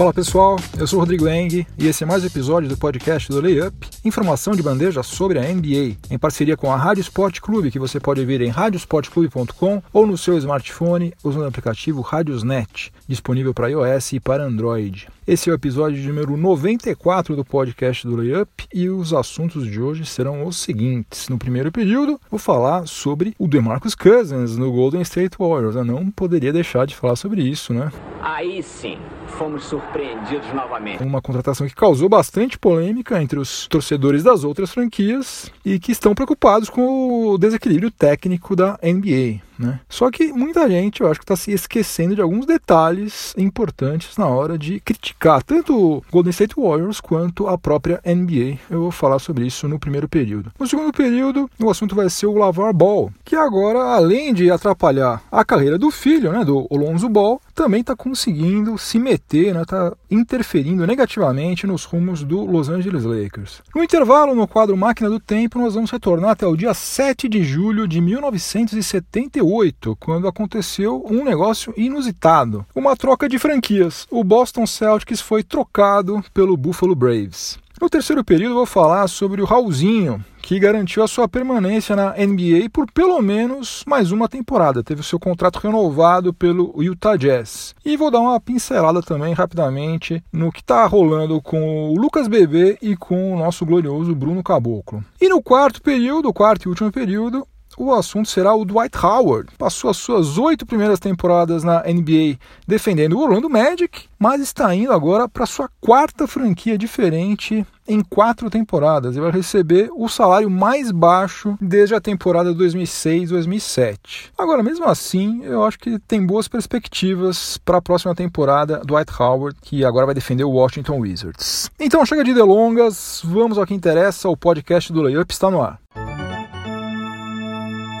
Fala 0.00 0.14
pessoal, 0.14 0.56
eu 0.78 0.86
sou 0.86 0.98
o 0.98 1.00
Rodrigo 1.00 1.28
Eng 1.28 1.66
e 1.76 1.86
esse 1.86 2.04
é 2.04 2.06
mais 2.06 2.22
um 2.22 2.26
episódio 2.26 2.70
do 2.70 2.74
podcast 2.74 3.28
do 3.28 3.38
Layup, 3.38 3.86
informação 4.02 4.54
de 4.54 4.62
bandeja 4.62 5.02
sobre 5.02 5.38
a 5.38 5.42
NBA, 5.42 5.98
em 6.10 6.18
parceria 6.18 6.56
com 6.56 6.72
a 6.72 6.76
Rádio 6.76 7.02
Sport 7.02 7.40
Clube, 7.40 7.70
que 7.70 7.78
você 7.78 8.00
pode 8.00 8.24
ver 8.24 8.40
em 8.40 8.48
radiosportclube.com 8.48 9.82
ou 9.92 10.06
no 10.06 10.16
seu 10.16 10.38
smartphone 10.38 11.12
usando 11.22 11.42
o 11.42 11.48
aplicativo 11.48 12.00
Radiosnet, 12.00 12.90
disponível 13.06 13.52
para 13.52 13.68
iOS 13.68 14.14
e 14.14 14.20
para 14.20 14.42
Android. 14.42 15.06
Esse 15.26 15.50
é 15.50 15.52
o 15.52 15.54
episódio 15.54 16.02
número 16.08 16.34
94 16.34 17.36
do 17.36 17.44
podcast 17.44 18.06
do 18.06 18.16
Layup 18.16 18.64
e 18.72 18.88
os 18.88 19.12
assuntos 19.12 19.66
de 19.66 19.82
hoje 19.82 20.06
serão 20.06 20.46
os 20.46 20.56
seguintes. 20.56 21.28
No 21.28 21.36
primeiro 21.36 21.70
período, 21.70 22.18
vou 22.30 22.40
falar 22.40 22.86
sobre 22.86 23.34
o 23.38 23.46
DeMarcus 23.46 23.94
Cousins 23.94 24.56
no 24.56 24.72
Golden 24.72 25.02
State 25.02 25.36
Warriors. 25.38 25.76
Eu 25.76 25.84
não 25.84 26.10
poderia 26.10 26.54
deixar 26.54 26.86
de 26.86 26.96
falar 26.96 27.16
sobre 27.16 27.42
isso, 27.42 27.74
né? 27.74 27.92
Aí 28.22 28.62
sim, 28.62 28.98
fomos 29.30 29.64
surpreendidos 29.64 30.52
novamente. 30.52 31.02
Uma 31.02 31.22
contratação 31.22 31.66
que 31.66 31.74
causou 31.74 32.08
bastante 32.08 32.58
polêmica 32.58 33.22
entre 33.22 33.38
os 33.38 33.66
torcedores 33.66 34.22
das 34.22 34.44
outras 34.44 34.70
franquias 34.70 35.50
e 35.64 35.78
que 35.78 35.92
estão 35.92 36.14
preocupados 36.14 36.68
com 36.68 37.30
o 37.32 37.38
desequilíbrio 37.38 37.90
técnico 37.90 38.54
da 38.54 38.78
NBA. 38.82 39.49
Né? 39.60 39.78
Só 39.88 40.10
que 40.10 40.32
muita 40.32 40.68
gente, 40.68 41.02
eu 41.02 41.10
acho 41.10 41.20
que 41.20 41.24
está 41.24 41.36
se 41.36 41.52
esquecendo 41.52 42.14
de 42.14 42.22
alguns 42.22 42.46
detalhes 42.46 43.34
importantes 43.36 44.16
na 44.16 44.26
hora 44.26 44.56
de 44.56 44.80
criticar 44.80 45.42
tanto 45.42 45.76
o 45.76 46.02
Golden 46.10 46.30
State 46.30 46.54
Warriors 46.56 47.00
quanto 47.00 47.46
a 47.46 47.58
própria 47.58 48.00
NBA. 48.04 48.58
Eu 48.70 48.80
vou 48.82 48.90
falar 48.90 49.18
sobre 49.18 49.46
isso 49.46 49.68
no 49.68 49.78
primeiro 49.78 50.08
período. 50.08 50.50
No 50.58 50.66
segundo 50.66 50.92
período, 50.92 51.50
o 51.60 51.70
assunto 51.70 51.94
vai 51.94 52.08
ser 52.08 52.26
o 52.26 52.34
Lavar 52.34 52.72
Ball, 52.72 53.12
que 53.24 53.36
agora, 53.36 53.94
além 53.94 54.32
de 54.32 54.50
atrapalhar 54.50 55.22
a 55.30 55.44
carreira 55.44 55.78
do 55.78 55.90
filho, 55.90 56.32
né, 56.32 56.44
do 56.44 56.66
Alonso 56.70 57.08
Ball, 57.08 57.40
também 57.54 57.82
está 57.82 57.94
conseguindo 57.94 58.78
se 58.78 58.98
meter, 58.98 59.54
está 59.56 59.58
né, 59.58 59.90
tá 59.90 59.96
interferindo 60.10 60.86
negativamente 60.86 61.66
nos 61.66 61.84
rumos 61.84 62.24
do 62.24 62.44
Los 62.44 62.68
Angeles 62.68 63.04
Lakers. 63.04 63.62
No 63.74 63.84
intervalo, 63.84 64.34
no 64.34 64.48
quadro 64.48 64.76
Máquina 64.76 65.10
do 65.10 65.20
Tempo, 65.20 65.58
nós 65.58 65.74
vamos 65.74 65.90
retornar 65.90 66.30
até 66.30 66.46
o 66.46 66.56
dia 66.56 66.72
7 66.72 67.28
de 67.28 67.44
julho 67.44 67.86
de 67.86 68.00
1978, 68.00 69.49
quando 69.98 70.28
aconteceu 70.28 71.04
um 71.08 71.24
negócio 71.24 71.74
inusitado: 71.76 72.64
uma 72.74 72.96
troca 72.96 73.28
de 73.28 73.38
franquias. 73.38 74.06
O 74.10 74.22
Boston 74.22 74.66
Celtics 74.66 75.20
foi 75.20 75.42
trocado 75.42 76.22
pelo 76.32 76.56
Buffalo 76.56 76.94
Braves. 76.94 77.58
No 77.80 77.88
terceiro 77.88 78.22
período, 78.22 78.56
vou 78.56 78.66
falar 78.66 79.08
sobre 79.08 79.40
o 79.40 79.46
Raulzinho, 79.46 80.22
que 80.42 80.60
garantiu 80.60 81.02
a 81.02 81.08
sua 81.08 81.26
permanência 81.26 81.96
na 81.96 82.10
NBA 82.10 82.68
por 82.70 82.90
pelo 82.92 83.22
menos 83.22 83.82
mais 83.86 84.12
uma 84.12 84.28
temporada. 84.28 84.82
Teve 84.82 85.00
o 85.00 85.04
seu 85.04 85.18
contrato 85.18 85.58
renovado 85.60 86.34
pelo 86.34 86.74
Utah 86.82 87.16
Jazz. 87.16 87.74
E 87.82 87.96
vou 87.96 88.10
dar 88.10 88.20
uma 88.20 88.38
pincelada 88.38 89.00
também 89.00 89.32
rapidamente 89.32 90.22
no 90.30 90.52
que 90.52 90.60
está 90.60 90.84
rolando 90.84 91.40
com 91.40 91.88
o 91.88 91.96
Lucas 91.98 92.28
Bebê 92.28 92.76
e 92.82 92.94
com 92.94 93.32
o 93.32 93.38
nosso 93.38 93.64
glorioso 93.64 94.14
Bruno 94.14 94.42
Caboclo. 94.42 95.02
E 95.18 95.26
no 95.26 95.40
quarto 95.40 95.80
período, 95.80 96.34
quarto 96.34 96.66
e 96.66 96.68
último 96.68 96.92
período, 96.92 97.46
o 97.80 97.94
assunto 97.94 98.28
será 98.28 98.54
o 98.54 98.64
Dwight 98.64 98.94
Howard. 98.98 99.50
Passou 99.56 99.88
as 99.88 99.96
suas 99.96 100.36
oito 100.36 100.66
primeiras 100.66 101.00
temporadas 101.00 101.64
na 101.64 101.82
NBA 101.82 102.38
defendendo 102.66 103.14
o 103.14 103.22
Orlando 103.22 103.48
Magic, 103.48 104.06
mas 104.18 104.42
está 104.42 104.74
indo 104.74 104.92
agora 104.92 105.26
para 105.26 105.46
sua 105.46 105.70
quarta 105.80 106.26
franquia 106.26 106.76
diferente 106.76 107.66
em 107.88 108.02
quatro 108.02 108.50
temporadas 108.50 109.16
e 109.16 109.20
vai 109.20 109.30
receber 109.30 109.90
o 109.96 110.08
salário 110.08 110.50
mais 110.50 110.92
baixo 110.92 111.56
desde 111.60 111.94
a 111.94 112.00
temporada 112.00 112.54
2006-2007. 112.54 114.30
Agora, 114.36 114.62
mesmo 114.62 114.84
assim, 114.84 115.42
eu 115.42 115.64
acho 115.64 115.78
que 115.78 115.98
tem 116.00 116.24
boas 116.24 116.46
perspectivas 116.46 117.58
para 117.64 117.78
a 117.78 117.82
próxima 117.82 118.14
temporada 118.14 118.80
do 118.80 118.88
Dwight 118.88 119.10
Howard, 119.18 119.58
que 119.62 119.84
agora 119.84 120.06
vai 120.06 120.14
defender 120.14 120.44
o 120.44 120.50
Washington 120.50 121.00
Wizards. 121.00 121.70
Então, 121.80 122.04
chega 122.04 122.22
de 122.22 122.34
delongas, 122.34 123.22
vamos 123.24 123.56
ao 123.56 123.66
que 123.66 123.74
interessa, 123.74 124.28
o 124.28 124.36
podcast 124.36 124.92
do 124.92 125.02
Layup 125.02 125.32
está 125.32 125.50
no 125.50 125.62
ar. 125.62 125.80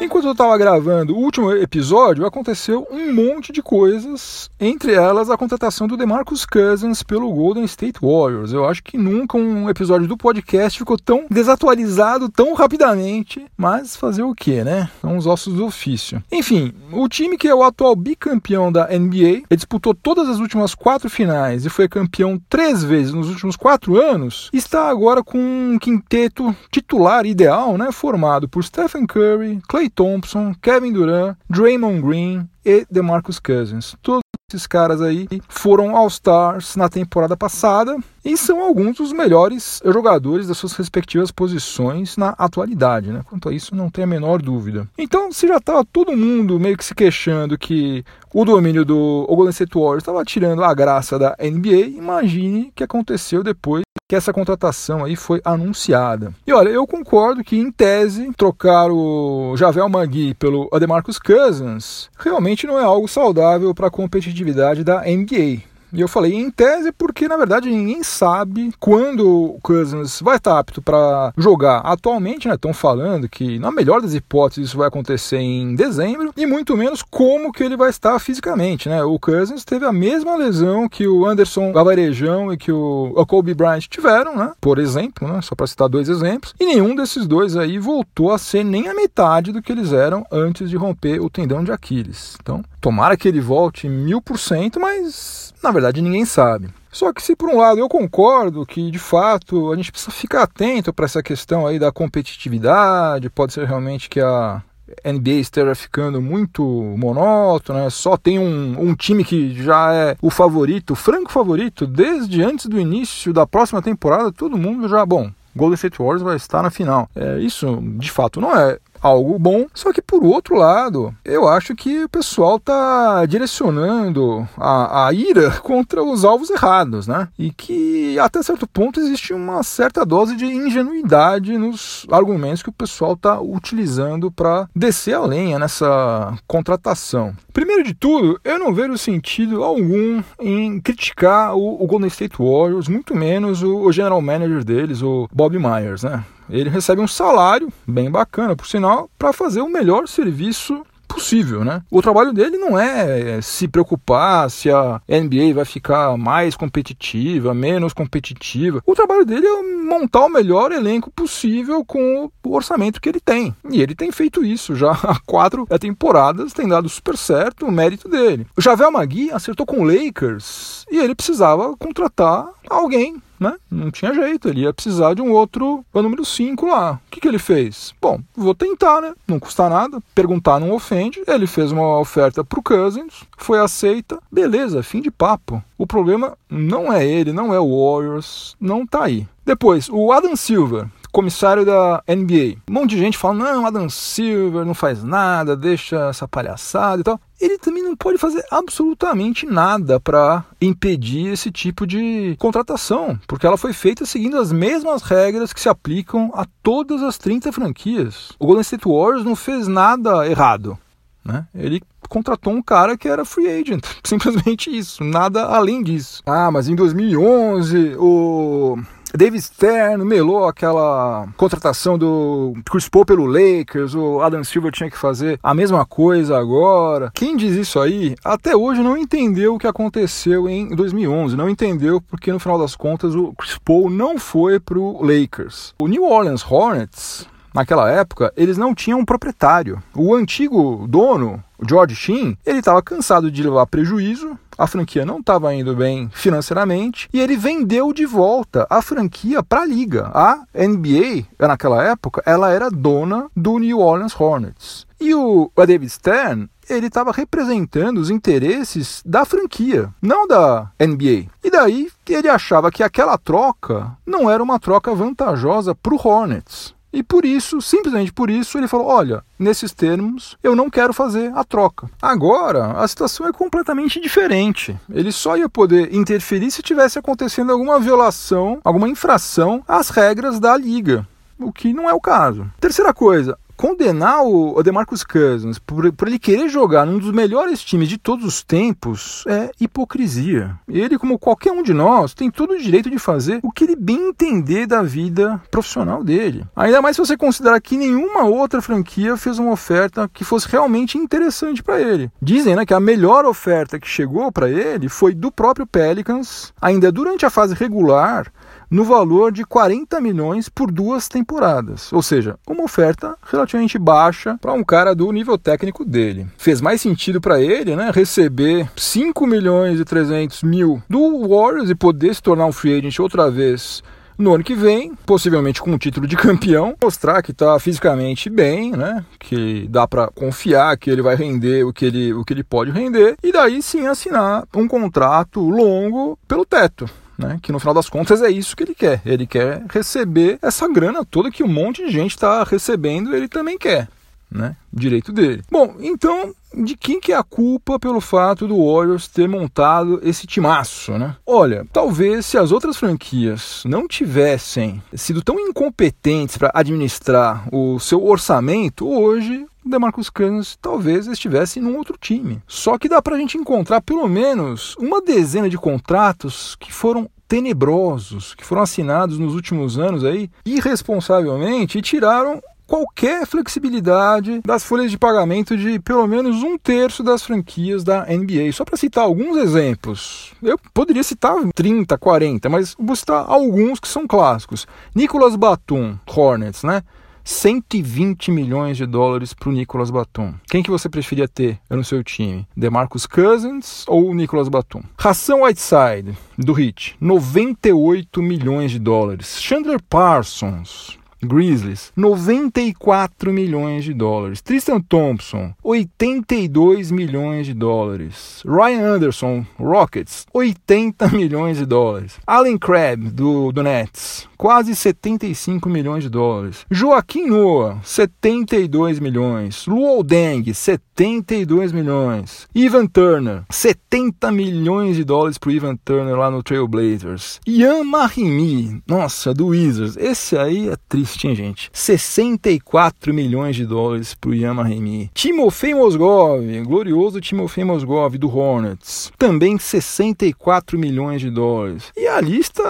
Enquanto 0.00 0.24
eu 0.24 0.32
estava 0.32 0.56
gravando 0.56 1.14
o 1.14 1.18
último 1.18 1.52
episódio, 1.52 2.24
aconteceu 2.24 2.88
um 2.90 3.12
monte 3.12 3.52
de 3.52 3.62
coisas, 3.62 4.48
entre 4.58 4.94
elas 4.94 5.28
a 5.28 5.36
contratação 5.36 5.86
do 5.86 5.94
DeMarcus 5.94 6.46
Cousins 6.46 7.02
pelo 7.02 7.30
Golden 7.30 7.64
State 7.64 7.98
Warriors. 8.00 8.50
Eu 8.50 8.66
acho 8.66 8.82
que 8.82 8.96
nunca 8.96 9.36
um 9.36 9.68
episódio 9.68 10.08
do 10.08 10.16
podcast 10.16 10.78
ficou 10.78 10.96
tão 10.98 11.26
desatualizado 11.30 12.30
tão 12.30 12.54
rapidamente, 12.54 13.44
mas 13.58 13.94
fazer 13.94 14.22
o 14.22 14.34
que, 14.34 14.64
né? 14.64 14.88
São 15.02 15.18
os 15.18 15.26
ossos 15.26 15.52
do 15.52 15.66
ofício. 15.66 16.24
Enfim, 16.32 16.72
o 16.90 17.06
time 17.06 17.36
que 17.36 17.46
é 17.46 17.54
o 17.54 17.62
atual 17.62 17.94
bicampeão 17.94 18.72
da 18.72 18.86
NBA, 18.86 19.42
disputou 19.54 19.94
todas 19.94 20.30
as 20.30 20.38
últimas 20.38 20.74
quatro 20.74 21.10
finais 21.10 21.66
e 21.66 21.68
foi 21.68 21.86
campeão 21.86 22.40
três 22.48 22.82
vezes 22.82 23.12
nos 23.12 23.28
últimos 23.28 23.54
quatro 23.54 24.00
anos, 24.00 24.48
está 24.50 24.88
agora 24.88 25.22
com 25.22 25.38
um 25.38 25.78
quinteto 25.78 26.56
titular 26.70 27.26
ideal, 27.26 27.76
né? 27.76 27.92
Formado 27.92 28.48
por 28.48 28.64
Stephen 28.64 29.06
Curry, 29.06 29.60
Clay 29.68 29.89
Thompson, 29.94 30.54
Kevin 30.54 30.92
Durant, 30.92 31.36
Draymond 31.52 32.02
Green 32.02 32.48
e 32.64 32.86
DeMarcus 32.90 33.38
Cousins. 33.38 33.94
Todos 34.02 34.22
esses 34.50 34.66
caras 34.66 35.00
aí 35.00 35.28
foram 35.48 35.96
All-Stars 35.96 36.76
na 36.76 36.88
temporada 36.88 37.36
passada 37.36 37.96
e 38.24 38.36
são 38.36 38.60
alguns 38.60 38.96
dos 38.96 39.12
melhores 39.12 39.80
jogadores 39.84 40.48
das 40.48 40.58
suas 40.58 40.72
respectivas 40.72 41.30
posições 41.30 42.16
na 42.16 42.30
atualidade, 42.30 43.10
né? 43.10 43.22
Quanto 43.28 43.48
a 43.48 43.52
isso, 43.52 43.74
não 43.74 43.88
tem 43.88 44.04
a 44.04 44.06
menor 44.06 44.42
dúvida. 44.42 44.86
Então, 44.98 45.32
se 45.32 45.46
já 45.46 45.56
estava 45.56 45.84
todo 45.84 46.16
mundo 46.16 46.58
meio 46.58 46.76
que 46.76 46.84
se 46.84 46.94
queixando 46.94 47.56
que 47.56 48.04
o 48.32 48.44
domínio 48.44 48.84
do 48.84 49.24
Golden 49.28 49.50
State 49.50 49.74
Warriors 49.74 50.02
estava 50.02 50.24
tirando 50.24 50.62
a 50.62 50.74
graça 50.74 51.18
da 51.18 51.36
NBA, 51.40 51.96
imagine 51.96 52.68
o 52.68 52.72
que 52.72 52.84
aconteceu 52.84 53.42
depois 53.42 53.82
que 54.10 54.16
essa 54.16 54.32
contratação 54.32 55.04
aí 55.04 55.14
foi 55.14 55.40
anunciada. 55.44 56.34
E 56.44 56.52
olha, 56.52 56.68
eu 56.68 56.84
concordo 56.84 57.44
que 57.44 57.56
em 57.56 57.70
tese 57.70 58.32
trocar 58.36 58.90
o 58.90 59.54
Javel 59.56 59.88
Magui 59.88 60.34
pelo 60.34 60.68
Ademarcus 60.72 61.16
Cousins 61.16 62.10
realmente 62.18 62.49
não 62.66 62.78
é 62.78 62.84
algo 62.84 63.08
saudável 63.08 63.74
para 63.74 63.86
a 63.86 63.90
competitividade 63.90 64.84
da 64.84 65.02
NBA. 65.02 65.69
E 65.92 66.00
eu 66.00 66.08
falei 66.08 66.34
em 66.34 66.50
tese 66.50 66.92
porque, 66.92 67.28
na 67.28 67.36
verdade, 67.36 67.68
ninguém 67.68 68.02
sabe 68.02 68.72
quando 68.78 69.26
o 69.26 69.58
Cousins 69.62 70.20
vai 70.20 70.36
estar 70.36 70.58
apto 70.58 70.80
para 70.80 71.32
jogar. 71.36 71.78
Atualmente, 71.78 72.48
né, 72.48 72.54
estão 72.54 72.72
falando 72.72 73.28
que, 73.28 73.58
na 73.58 73.70
melhor 73.70 74.00
das 74.00 74.14
hipóteses, 74.14 74.68
isso 74.68 74.78
vai 74.78 74.88
acontecer 74.88 75.38
em 75.38 75.74
dezembro, 75.74 76.32
e 76.36 76.46
muito 76.46 76.76
menos 76.76 77.02
como 77.02 77.52
que 77.52 77.62
ele 77.62 77.76
vai 77.76 77.90
estar 77.90 78.18
fisicamente. 78.18 78.88
Né? 78.88 79.02
O 79.02 79.18
Cousins 79.18 79.64
teve 79.64 79.84
a 79.84 79.92
mesma 79.92 80.36
lesão 80.36 80.88
que 80.88 81.06
o 81.06 81.26
Anderson 81.26 81.72
Gavarejão 81.72 82.52
e 82.52 82.56
que 82.56 82.72
o, 82.72 83.14
Kobe 83.26 83.54
Bryant 83.54 83.86
tiveram, 83.88 84.36
né? 84.36 84.52
por 84.60 84.78
exemplo, 84.78 85.28
né? 85.28 85.40
só 85.40 85.54
para 85.54 85.66
citar 85.66 85.88
dois 85.88 86.08
exemplos, 86.08 86.54
e 86.58 86.66
nenhum 86.66 86.94
desses 86.94 87.26
dois 87.26 87.56
aí 87.56 87.78
voltou 87.78 88.32
a 88.32 88.38
ser 88.38 88.64
nem 88.64 88.88
a 88.88 88.94
metade 88.94 89.52
do 89.52 89.62
que 89.62 89.70
eles 89.70 89.92
eram 89.92 90.24
antes 90.32 90.68
de 90.68 90.76
romper 90.76 91.20
o 91.20 91.30
tendão 91.30 91.62
de 91.62 91.70
Aquiles. 91.70 92.36
Então, 92.42 92.62
tomara 92.80 93.16
que 93.16 93.28
ele 93.28 93.40
volte 93.40 93.88
mil 93.88 94.20
por 94.20 94.38
cento, 94.38 94.80
mas 94.80 95.50
na 95.62 95.70
verdade, 95.70 95.79
ninguém 96.02 96.24
sabe. 96.24 96.68
Só 96.92 97.12
que 97.12 97.22
se 97.22 97.36
por 97.36 97.48
um 97.48 97.58
lado 97.58 97.78
eu 97.78 97.88
concordo 97.88 98.66
que 98.66 98.90
de 98.90 98.98
fato 98.98 99.72
a 99.72 99.76
gente 99.76 99.92
precisa 99.92 100.10
ficar 100.10 100.42
atento 100.42 100.92
para 100.92 101.04
essa 101.04 101.22
questão 101.22 101.66
aí 101.66 101.78
da 101.78 101.92
competitividade, 101.92 103.30
pode 103.30 103.52
ser 103.52 103.66
realmente 103.66 104.08
que 104.08 104.20
a 104.20 104.62
NBA 105.04 105.34
esteja 105.34 105.74
ficando 105.74 106.20
muito 106.20 106.62
monótona, 106.98 107.84
né? 107.84 107.90
só 107.90 108.16
tem 108.16 108.38
um, 108.38 108.80
um, 108.80 108.94
time 108.94 109.24
que 109.24 109.54
já 109.62 109.92
é 109.94 110.16
o 110.20 110.30
favorito, 110.30 110.92
o 110.92 110.96
franco 110.96 111.30
favorito, 111.30 111.86
desde 111.86 112.42
antes 112.42 112.66
do 112.66 112.78
início 112.78 113.32
da 113.32 113.46
próxima 113.46 113.80
temporada, 113.80 114.32
todo 114.32 114.58
mundo 114.58 114.88
já, 114.88 115.06
bom, 115.06 115.30
Golden 115.54 115.74
State 115.74 115.98
Warriors 115.98 116.22
vai 116.22 116.36
estar 116.36 116.62
na 116.62 116.70
final. 116.70 117.08
É, 117.14 117.38
isso 117.38 117.80
de 117.98 118.10
fato 118.10 118.40
não 118.40 118.56
é 118.56 118.78
algo 119.00 119.38
bom. 119.38 119.66
Só 119.74 119.92
que 119.92 120.02
por 120.02 120.24
outro 120.24 120.56
lado, 120.56 121.14
eu 121.24 121.48
acho 121.48 121.74
que 121.74 122.04
o 122.04 122.08
pessoal 122.08 122.56
está 122.56 123.24
direcionando 123.26 124.46
a, 124.56 125.06
a, 125.06 125.12
ira 125.12 125.50
contra 125.62 126.02
os 126.02 126.24
alvos 126.24 126.50
errados, 126.50 127.06
né? 127.06 127.28
E 127.38 127.50
que 127.50 128.18
até 128.18 128.42
certo 128.42 128.66
ponto 128.66 129.00
existe 129.00 129.32
uma 129.32 129.62
certa 129.62 130.04
dose 130.04 130.36
de 130.36 130.46
ingenuidade 130.46 131.56
nos 131.56 132.06
argumentos 132.10 132.62
que 132.62 132.68
o 132.68 132.72
pessoal 132.72 133.14
está 133.14 133.40
utilizando 133.40 134.30
para 134.30 134.68
descer 134.74 135.14
a 135.14 135.24
lenha 135.24 135.58
nessa 135.58 136.34
contratação. 136.46 137.34
Primeiro 137.52 137.82
de 137.82 137.94
tudo, 137.94 138.40
eu 138.44 138.58
não 138.58 138.72
vejo 138.72 138.96
sentido 138.96 139.62
algum 139.62 140.22
em 140.38 140.80
criticar 140.80 141.54
o, 141.54 141.82
o 141.82 141.86
Golden 141.86 142.08
State 142.08 142.36
Warriors, 142.38 142.88
muito 142.88 143.14
menos 143.14 143.62
o, 143.62 143.78
o 143.78 143.92
general 143.92 144.20
manager 144.20 144.64
deles, 144.64 145.02
o 145.02 145.28
Bob 145.32 145.58
Myers, 145.58 146.02
né? 146.02 146.24
Ele 146.50 146.70
recebe 146.70 147.00
um 147.00 147.08
salário 147.08 147.72
bem 147.86 148.10
bacana, 148.10 148.56
por 148.56 148.66
sinal, 148.66 149.10
para 149.18 149.32
fazer 149.32 149.60
o 149.60 149.68
melhor 149.68 150.06
serviço 150.08 150.84
possível, 151.10 151.64
né? 151.64 151.82
O 151.90 152.00
trabalho 152.00 152.32
dele 152.32 152.56
não 152.56 152.78
é 152.78 153.40
se 153.42 153.66
preocupar 153.66 154.48
se 154.50 154.70
a 154.70 155.00
NBA 155.08 155.54
vai 155.54 155.64
ficar 155.64 156.16
mais 156.16 156.54
competitiva, 156.54 157.52
menos 157.52 157.92
competitiva. 157.92 158.80
O 158.86 158.94
trabalho 158.94 159.24
dele 159.24 159.46
é 159.46 159.62
montar 159.84 160.24
o 160.24 160.28
melhor 160.28 160.70
elenco 160.70 161.10
possível 161.10 161.84
com 161.84 162.30
o 162.44 162.54
orçamento 162.54 163.00
que 163.00 163.08
ele 163.08 163.20
tem. 163.20 163.54
E 163.68 163.82
ele 163.82 163.94
tem 163.94 164.12
feito 164.12 164.44
isso 164.44 164.74
já 164.76 164.92
há 165.02 165.18
quatro 165.26 165.66
temporadas, 165.78 166.52
tem 166.52 166.68
dado 166.68 166.88
super 166.88 167.16
certo, 167.16 167.66
o 167.66 167.72
mérito 167.72 168.08
dele. 168.08 168.46
O 168.56 168.60
Javel 168.60 168.92
Magui 168.92 169.32
acertou 169.32 169.66
com 169.66 169.80
o 169.80 169.84
Lakers 169.84 170.84
e 170.90 170.98
ele 170.98 171.14
precisava 171.14 171.76
contratar 171.76 172.48
alguém 172.68 173.20
né? 173.40 173.56
Não 173.70 173.90
tinha 173.90 174.12
jeito, 174.12 174.48
ele 174.48 174.60
ia 174.60 174.72
precisar 174.72 175.14
de 175.14 175.22
um 175.22 175.32
outro, 175.32 175.82
o 175.92 176.02
número 176.02 176.24
5 176.24 176.66
lá. 176.66 176.92
O 176.92 177.10
que, 177.10 177.20
que 177.20 177.26
ele 177.26 177.38
fez? 177.38 177.94
Bom, 178.00 178.20
vou 178.36 178.54
tentar, 178.54 179.00
né? 179.00 179.14
Não 179.26 179.40
custa 179.40 179.68
nada, 179.68 179.98
perguntar 180.14 180.60
não 180.60 180.72
ofende. 180.72 181.22
Ele 181.26 181.46
fez 181.46 181.72
uma 181.72 181.98
oferta 181.98 182.44
pro 182.44 182.62
Cousins, 182.62 183.24
foi 183.38 183.58
aceita, 183.58 184.18
beleza, 184.30 184.82
fim 184.82 185.00
de 185.00 185.10
papo. 185.10 185.62
O 185.78 185.86
problema 185.86 186.36
não 186.48 186.92
é 186.92 187.06
ele, 187.06 187.32
não 187.32 187.54
é 187.54 187.58
o 187.58 187.94
Warriors, 187.94 188.54
não 188.60 188.86
tá 188.86 189.04
aí. 189.04 189.26
Depois, 189.46 189.88
o 189.88 190.12
Adam 190.12 190.36
Silver, 190.36 190.86
comissário 191.10 191.64
da 191.64 192.02
NBA. 192.08 192.58
Um 192.68 192.74
monte 192.74 192.90
de 192.90 192.98
gente 192.98 193.18
fala: 193.18 193.34
não, 193.34 193.66
Adam 193.66 193.88
Silver 193.88 194.64
não 194.64 194.74
faz 194.74 195.02
nada, 195.02 195.56
deixa 195.56 196.08
essa 196.08 196.26
palhaçada 196.26 197.00
e 197.00 197.04
tal. 197.04 197.20
Ele 197.40 197.56
também 197.56 197.82
não 197.82 197.96
pode 197.96 198.18
fazer 198.18 198.44
absolutamente 198.50 199.46
nada 199.46 199.98
para 199.98 200.44
impedir 200.60 201.32
esse 201.32 201.50
tipo 201.50 201.86
de 201.86 202.36
contratação, 202.38 203.18
porque 203.26 203.46
ela 203.46 203.56
foi 203.56 203.72
feita 203.72 204.04
seguindo 204.04 204.36
as 204.36 204.52
mesmas 204.52 205.02
regras 205.02 205.52
que 205.52 205.60
se 205.60 205.68
aplicam 205.68 206.30
a 206.34 206.46
todas 206.62 207.02
as 207.02 207.16
30 207.16 207.50
franquias. 207.50 208.32
O 208.38 208.46
Golden 208.46 208.60
State 208.60 208.86
Warriors 208.86 209.24
não 209.24 209.34
fez 209.34 209.66
nada 209.66 210.28
errado. 210.28 210.78
Né? 211.24 211.46
Ele 211.54 211.80
contratou 212.08 212.52
um 212.52 212.62
cara 212.62 212.96
que 212.96 213.08
era 213.08 213.24
free 213.24 213.48
agent, 213.48 213.84
simplesmente 214.04 214.76
isso, 214.76 215.04
nada 215.04 215.44
além 215.44 215.82
disso. 215.82 216.22
Ah, 216.26 216.50
mas 216.50 216.68
em 216.68 216.74
2011 216.74 217.94
o 217.98 218.78
David 219.16 219.42
Stern 219.42 220.04
melou 220.04 220.46
aquela 220.46 221.28
contratação 221.36 221.98
do 221.98 222.54
Chris 222.70 222.88
Paul 222.88 223.04
pelo 223.04 223.26
Lakers, 223.26 223.94
o 223.94 224.20
Adam 224.20 224.44
Silver 224.44 224.72
tinha 224.72 224.90
que 224.90 224.98
fazer 224.98 225.38
a 225.42 225.54
mesma 225.54 225.84
coisa 225.84 226.38
agora. 226.38 227.10
Quem 227.14 227.36
diz 227.36 227.54
isso 227.54 227.80
aí, 227.80 228.14
até 228.24 228.56
hoje 228.56 228.82
não 228.82 228.96
entendeu 228.96 229.54
o 229.54 229.58
que 229.58 229.66
aconteceu 229.66 230.48
em 230.48 230.68
2011, 230.68 231.36
não 231.36 231.48
entendeu 231.48 232.00
porque 232.00 232.32
no 232.32 232.38
final 232.38 232.58
das 232.58 232.76
contas 232.76 233.14
o 233.14 233.32
Chris 233.36 233.58
Paul 233.64 233.90
não 233.90 234.18
foi 234.18 234.60
pro 234.60 235.02
Lakers. 235.02 235.74
O 235.80 235.88
New 235.88 236.04
Orleans 236.04 236.44
Hornets 236.48 237.26
naquela 237.54 237.90
época, 237.90 238.32
eles 238.36 238.58
não 238.58 238.74
tinham 238.74 239.00
um 239.00 239.04
proprietário. 239.04 239.82
O 239.94 240.14
antigo 240.14 240.86
dono, 240.88 241.42
George 241.66 241.94
Sheen, 241.94 242.36
ele 242.44 242.58
estava 242.58 242.82
cansado 242.82 243.30
de 243.30 243.42
levar 243.42 243.66
prejuízo, 243.66 244.38
a 244.60 244.66
franquia 244.66 245.06
não 245.06 245.20
estava 245.20 245.54
indo 245.54 245.74
bem 245.74 246.10
financeiramente 246.12 247.08
e 247.12 247.18
ele 247.18 247.34
vendeu 247.34 247.94
de 247.94 248.04
volta 248.04 248.66
a 248.68 248.82
franquia 248.82 249.42
para 249.42 249.62
a 249.62 249.66
liga. 249.66 250.10
A 250.12 250.42
NBA, 250.54 251.24
naquela 251.38 251.82
época, 251.82 252.22
ela 252.26 252.50
era 252.50 252.70
dona 252.70 253.30
do 253.34 253.58
New 253.58 253.78
Orleans 253.78 254.14
Hornets. 254.18 254.86
E 255.00 255.14
o 255.14 255.50
David 255.66 255.88
Stern, 255.88 256.46
ele 256.68 256.88
estava 256.88 257.10
representando 257.10 257.98
os 257.98 258.10
interesses 258.10 259.02
da 259.04 259.24
franquia, 259.24 259.88
não 260.02 260.28
da 260.28 260.70
NBA. 260.78 261.30
E 261.42 261.50
daí 261.50 261.88
ele 262.06 262.28
achava 262.28 262.70
que 262.70 262.82
aquela 262.82 263.16
troca 263.16 263.96
não 264.06 264.30
era 264.30 264.42
uma 264.42 264.60
troca 264.60 264.94
vantajosa 264.94 265.74
para 265.74 265.94
o 265.94 266.00
Hornets. 266.06 266.74
E 266.92 267.02
por 267.02 267.24
isso, 267.24 267.60
simplesmente 267.62 268.12
por 268.12 268.28
isso, 268.28 268.58
ele 268.58 268.68
falou: 268.68 268.86
olha, 268.86 269.22
nesses 269.38 269.72
termos, 269.72 270.36
eu 270.42 270.56
não 270.56 270.68
quero 270.68 270.92
fazer 270.92 271.32
a 271.34 271.44
troca. 271.44 271.88
Agora, 272.02 272.72
a 272.72 272.88
situação 272.88 273.26
é 273.26 273.32
completamente 273.32 274.00
diferente. 274.00 274.78
Ele 274.92 275.12
só 275.12 275.36
ia 275.36 275.48
poder 275.48 275.94
interferir 275.94 276.50
se 276.50 276.62
tivesse 276.62 276.98
acontecendo 276.98 277.52
alguma 277.52 277.78
violação, 277.78 278.60
alguma 278.64 278.88
infração 278.88 279.62
às 279.66 279.90
regras 279.90 280.40
da 280.40 280.56
liga. 280.56 281.06
O 281.38 281.52
que 281.52 281.72
não 281.72 281.88
é 281.88 281.94
o 281.94 282.00
caso. 282.00 282.50
Terceira 282.60 282.92
coisa, 282.92 283.38
condenar 283.60 284.24
o 284.24 284.62
DeMarcus 284.62 285.04
Cousins 285.04 285.58
por, 285.58 285.92
por, 285.92 286.08
ele 286.08 286.18
querer 286.18 286.48
jogar 286.48 286.86
num 286.86 286.98
dos 286.98 287.12
melhores 287.12 287.62
times 287.62 287.90
de 287.90 287.98
todos 287.98 288.24
os 288.24 288.42
tempos 288.42 289.22
é 289.26 289.50
hipocrisia. 289.60 290.58
Ele, 290.66 290.98
como 290.98 291.18
qualquer 291.18 291.52
um 291.52 291.62
de 291.62 291.74
nós, 291.74 292.14
tem 292.14 292.30
todo 292.30 292.54
o 292.54 292.58
direito 292.58 292.88
de 292.88 292.98
fazer 292.98 293.38
o 293.42 293.52
que 293.52 293.64
ele 293.64 293.76
bem 293.76 294.08
entender 294.08 294.66
da 294.66 294.80
vida 294.80 295.38
profissional 295.50 296.02
dele. 296.02 296.46
Ainda 296.56 296.80
mais 296.80 296.96
se 296.96 297.04
você 297.04 297.18
considerar 297.18 297.60
que 297.60 297.76
nenhuma 297.76 298.24
outra 298.24 298.62
franquia 298.62 299.14
fez 299.14 299.38
uma 299.38 299.52
oferta 299.52 300.08
que 300.10 300.24
fosse 300.24 300.48
realmente 300.48 300.96
interessante 300.96 301.62
para 301.62 301.78
ele. 301.78 302.10
Dizem 302.22 302.56
né, 302.56 302.64
que 302.64 302.72
a 302.72 302.80
melhor 302.80 303.26
oferta 303.26 303.78
que 303.78 303.86
chegou 303.86 304.32
para 304.32 304.48
ele 304.48 304.88
foi 304.88 305.12
do 305.12 305.30
próprio 305.30 305.66
Pelicans, 305.66 306.50
ainda 306.62 306.90
durante 306.90 307.26
a 307.26 307.30
fase 307.30 307.54
regular, 307.54 308.32
no 308.70 308.84
valor 308.84 309.32
de 309.32 309.44
40 309.44 310.00
milhões 310.00 310.48
por 310.48 310.70
duas 310.70 311.08
temporadas. 311.08 311.92
Ou 311.92 312.02
seja, 312.02 312.38
uma 312.46 312.64
oferta 312.64 313.16
relativamente 313.30 313.78
baixa 313.78 314.38
para 314.40 314.52
um 314.52 314.62
cara 314.62 314.94
do 314.94 315.10
nível 315.10 315.36
técnico 315.36 315.84
dele. 315.84 316.26
Fez 316.38 316.60
mais 316.60 316.80
sentido 316.80 317.20
para 317.20 317.40
ele 317.40 317.74
né, 317.74 317.90
receber 317.92 318.70
5 318.76 319.26
milhões 319.26 319.80
e 319.80 319.84
300 319.84 320.42
mil 320.42 320.82
do 320.88 321.28
Warriors 321.28 321.70
e 321.70 321.74
poder 321.74 322.14
se 322.14 322.22
tornar 322.22 322.46
um 322.46 322.52
free 322.52 322.78
agent 322.78 322.98
outra 323.00 323.30
vez 323.30 323.82
no 324.20 324.34
ano 324.34 324.44
que 324.44 324.54
vem, 324.54 324.94
possivelmente 325.06 325.62
com 325.62 325.72
o 325.72 325.78
título 325.78 326.06
de 326.06 326.14
campeão, 326.14 326.76
mostrar 326.82 327.22
que 327.22 327.30
está 327.30 327.58
fisicamente 327.58 328.28
bem, 328.28 328.70
né? 328.72 329.04
Que 329.18 329.66
dá 329.68 329.88
para 329.88 330.08
confiar 330.08 330.76
que 330.76 330.90
ele 330.90 331.02
vai 331.02 331.16
render 331.16 331.64
o 331.64 331.72
que 331.72 331.86
ele, 331.86 332.12
o 332.12 332.22
que 332.22 332.34
ele 332.34 332.44
pode 332.44 332.70
render 332.70 333.16
e 333.22 333.32
daí 333.32 333.62
sim 333.62 333.86
assinar 333.86 334.44
um 334.54 334.68
contrato 334.68 335.40
longo 335.40 336.18
pelo 336.28 336.44
teto 336.44 336.88
né? 337.20 337.38
Que 337.42 337.52
no 337.52 337.60
final 337.60 337.74
das 337.74 337.88
contas 337.88 338.22
é 338.22 338.30
isso 338.30 338.56
que 338.56 338.64
ele 338.64 338.74
quer. 338.74 339.00
Ele 339.04 339.26
quer 339.26 339.62
receber 339.70 340.38
essa 340.42 340.66
grana 340.66 341.04
toda 341.04 341.30
que 341.30 341.44
um 341.44 341.48
monte 341.48 341.84
de 341.84 341.92
gente 341.92 342.12
está 342.12 342.42
recebendo, 342.42 343.14
ele 343.14 343.28
também 343.28 343.58
quer. 343.58 343.88
Né? 344.30 344.54
Direito 344.72 345.12
dele. 345.12 345.42
Bom, 345.50 345.74
então, 345.80 346.32
de 346.54 346.76
quem 346.76 347.00
que 347.00 347.12
é 347.12 347.16
a 347.16 347.22
culpa 347.22 347.80
pelo 347.80 348.00
fato 348.00 348.46
do 348.46 348.64
Warriors 348.64 349.08
ter 349.08 349.28
montado 349.28 350.00
esse 350.04 350.24
timaço, 350.24 350.96
né? 350.96 351.16
Olha, 351.26 351.66
talvez 351.72 352.26
se 352.26 352.38
as 352.38 352.52
outras 352.52 352.76
franquias 352.76 353.62
não 353.66 353.88
tivessem 353.88 354.80
sido 354.94 355.20
tão 355.20 355.38
incompetentes 355.40 356.38
para 356.38 356.52
administrar 356.54 357.44
o 357.52 357.80
seu 357.80 358.04
orçamento, 358.04 358.88
hoje 358.88 359.44
o 359.64 359.68
DeMarcus 359.68 360.10
Cousins 360.10 360.58
talvez 360.60 361.06
estivesse 361.06 361.60
em 361.60 361.64
um 361.64 361.76
outro 361.76 361.96
time. 361.98 362.42
Só 362.46 362.78
que 362.78 362.88
dá 362.88 363.00
para 363.02 363.16
a 363.16 363.18
gente 363.18 363.36
encontrar 363.36 363.80
pelo 363.80 364.08
menos 364.08 364.74
uma 364.76 365.00
dezena 365.00 365.48
de 365.48 365.58
contratos 365.58 366.56
que 366.56 366.72
foram 366.72 367.08
tenebrosos, 367.28 368.34
que 368.34 368.44
foram 368.44 368.62
assinados 368.62 369.18
nos 369.18 369.34
últimos 369.34 369.78
anos 369.78 370.04
aí, 370.04 370.28
irresponsavelmente, 370.44 371.78
e 371.78 371.82
tiraram 371.82 372.40
qualquer 372.70 373.26
flexibilidade 373.26 374.40
das 374.46 374.62
folhas 374.62 374.92
de 374.92 374.96
pagamento 374.96 375.56
de 375.56 375.80
pelo 375.80 376.06
menos 376.06 376.44
um 376.44 376.56
terço 376.56 377.02
das 377.02 377.20
franquias 377.20 377.82
da 377.82 378.06
NBA. 378.06 378.52
Só 378.52 378.64
para 378.64 378.76
citar 378.76 379.04
alguns 379.04 379.36
exemplos, 379.36 380.32
eu 380.40 380.56
poderia 380.72 381.02
citar 381.02 381.34
30, 381.52 381.98
40, 381.98 382.48
mas 382.48 382.76
vou 382.78 382.94
citar 382.94 383.24
alguns 383.26 383.80
que 383.80 383.88
são 383.88 384.06
clássicos. 384.06 384.68
Nicolas 384.94 385.34
Batum, 385.34 385.98
Hornets, 386.06 386.62
né? 386.62 386.82
120 387.24 388.30
milhões 388.30 388.76
de 388.76 388.86
dólares 388.86 389.32
para 389.32 389.48
o 389.48 389.52
Nicolas 389.52 389.90
Batum. 389.90 390.34
Quem 390.48 390.62
que 390.62 390.70
você 390.70 390.88
preferia 390.88 391.28
ter 391.28 391.58
no 391.68 391.84
seu 391.84 392.02
time? 392.04 392.46
DeMarcus 392.56 393.06
Cousins 393.06 393.84
ou 393.88 394.14
Nicolas 394.14 394.48
Batum? 394.48 394.82
Ração 394.98 395.42
Whiteside, 395.42 396.16
do 396.38 396.58
Heat, 396.58 396.96
98 397.00 398.22
milhões 398.22 398.70
de 398.70 398.78
dólares. 398.78 399.40
Chandler 399.40 399.80
Parsons, 399.82 400.99
Grizzlies, 401.22 401.92
94 401.96 403.32
milhões 403.32 403.84
de 403.84 403.92
dólares. 403.92 404.40
Tristan 404.40 404.80
Thompson, 404.80 405.52
82 405.62 406.90
milhões 406.90 407.46
de 407.46 407.54
dólares. 407.54 408.42
Ryan 408.46 408.94
Anderson, 408.94 409.46
Rockets, 409.58 410.26
80 410.32 411.08
milhões 411.16 411.58
de 411.58 411.66
dólares. 411.66 412.18
Allen 412.26 412.58
Crabbe, 412.58 413.10
do, 413.10 413.52
do 413.52 413.62
Nets, 413.62 414.28
quase 414.36 414.74
75 414.74 415.68
milhões 415.68 416.02
de 416.02 416.08
dólares. 416.08 416.64
Joaquim 416.70 417.26
Noah, 417.26 417.78
72 417.84 418.98
milhões. 418.98 419.66
Luol 419.66 420.02
Deng, 420.02 420.52
72 420.54 421.72
milhões. 421.72 422.48
Ivan 422.54 422.86
Turner, 422.86 423.42
70 423.50 424.32
milhões 424.32 424.96
de 424.96 425.04
dólares 425.04 425.36
para 425.36 425.52
Ivan 425.52 425.76
Turner 425.76 426.16
lá 426.16 426.30
no 426.30 426.42
Trailblazers. 426.42 427.40
Ian 427.46 427.84
Mahimi, 427.84 428.82
nossa, 428.86 429.34
do 429.34 429.48
Wizards. 429.48 429.96
Esse 429.98 430.38
aí 430.38 430.68
é 430.70 430.76
triste 430.88 431.09
existe, 431.10 431.28
hein, 431.28 431.34
gente? 431.34 431.70
64 431.72 433.12
milhões 433.12 433.56
de 433.56 433.66
dólares 433.66 434.14
pro 434.14 434.34
Yama 434.34 434.64
Remy. 434.64 435.10
Timofei 435.12 435.74
Mosgov, 435.74 436.42
glorioso 436.64 437.20
Timofei 437.20 437.64
Mosgov 437.64 438.16
do 438.16 438.34
Hornets, 438.34 439.12
também 439.18 439.58
64 439.58 440.78
milhões 440.78 441.20
de 441.20 441.30
dólares. 441.30 441.92
E 441.96 442.06
a 442.06 442.20
lista 442.20 442.62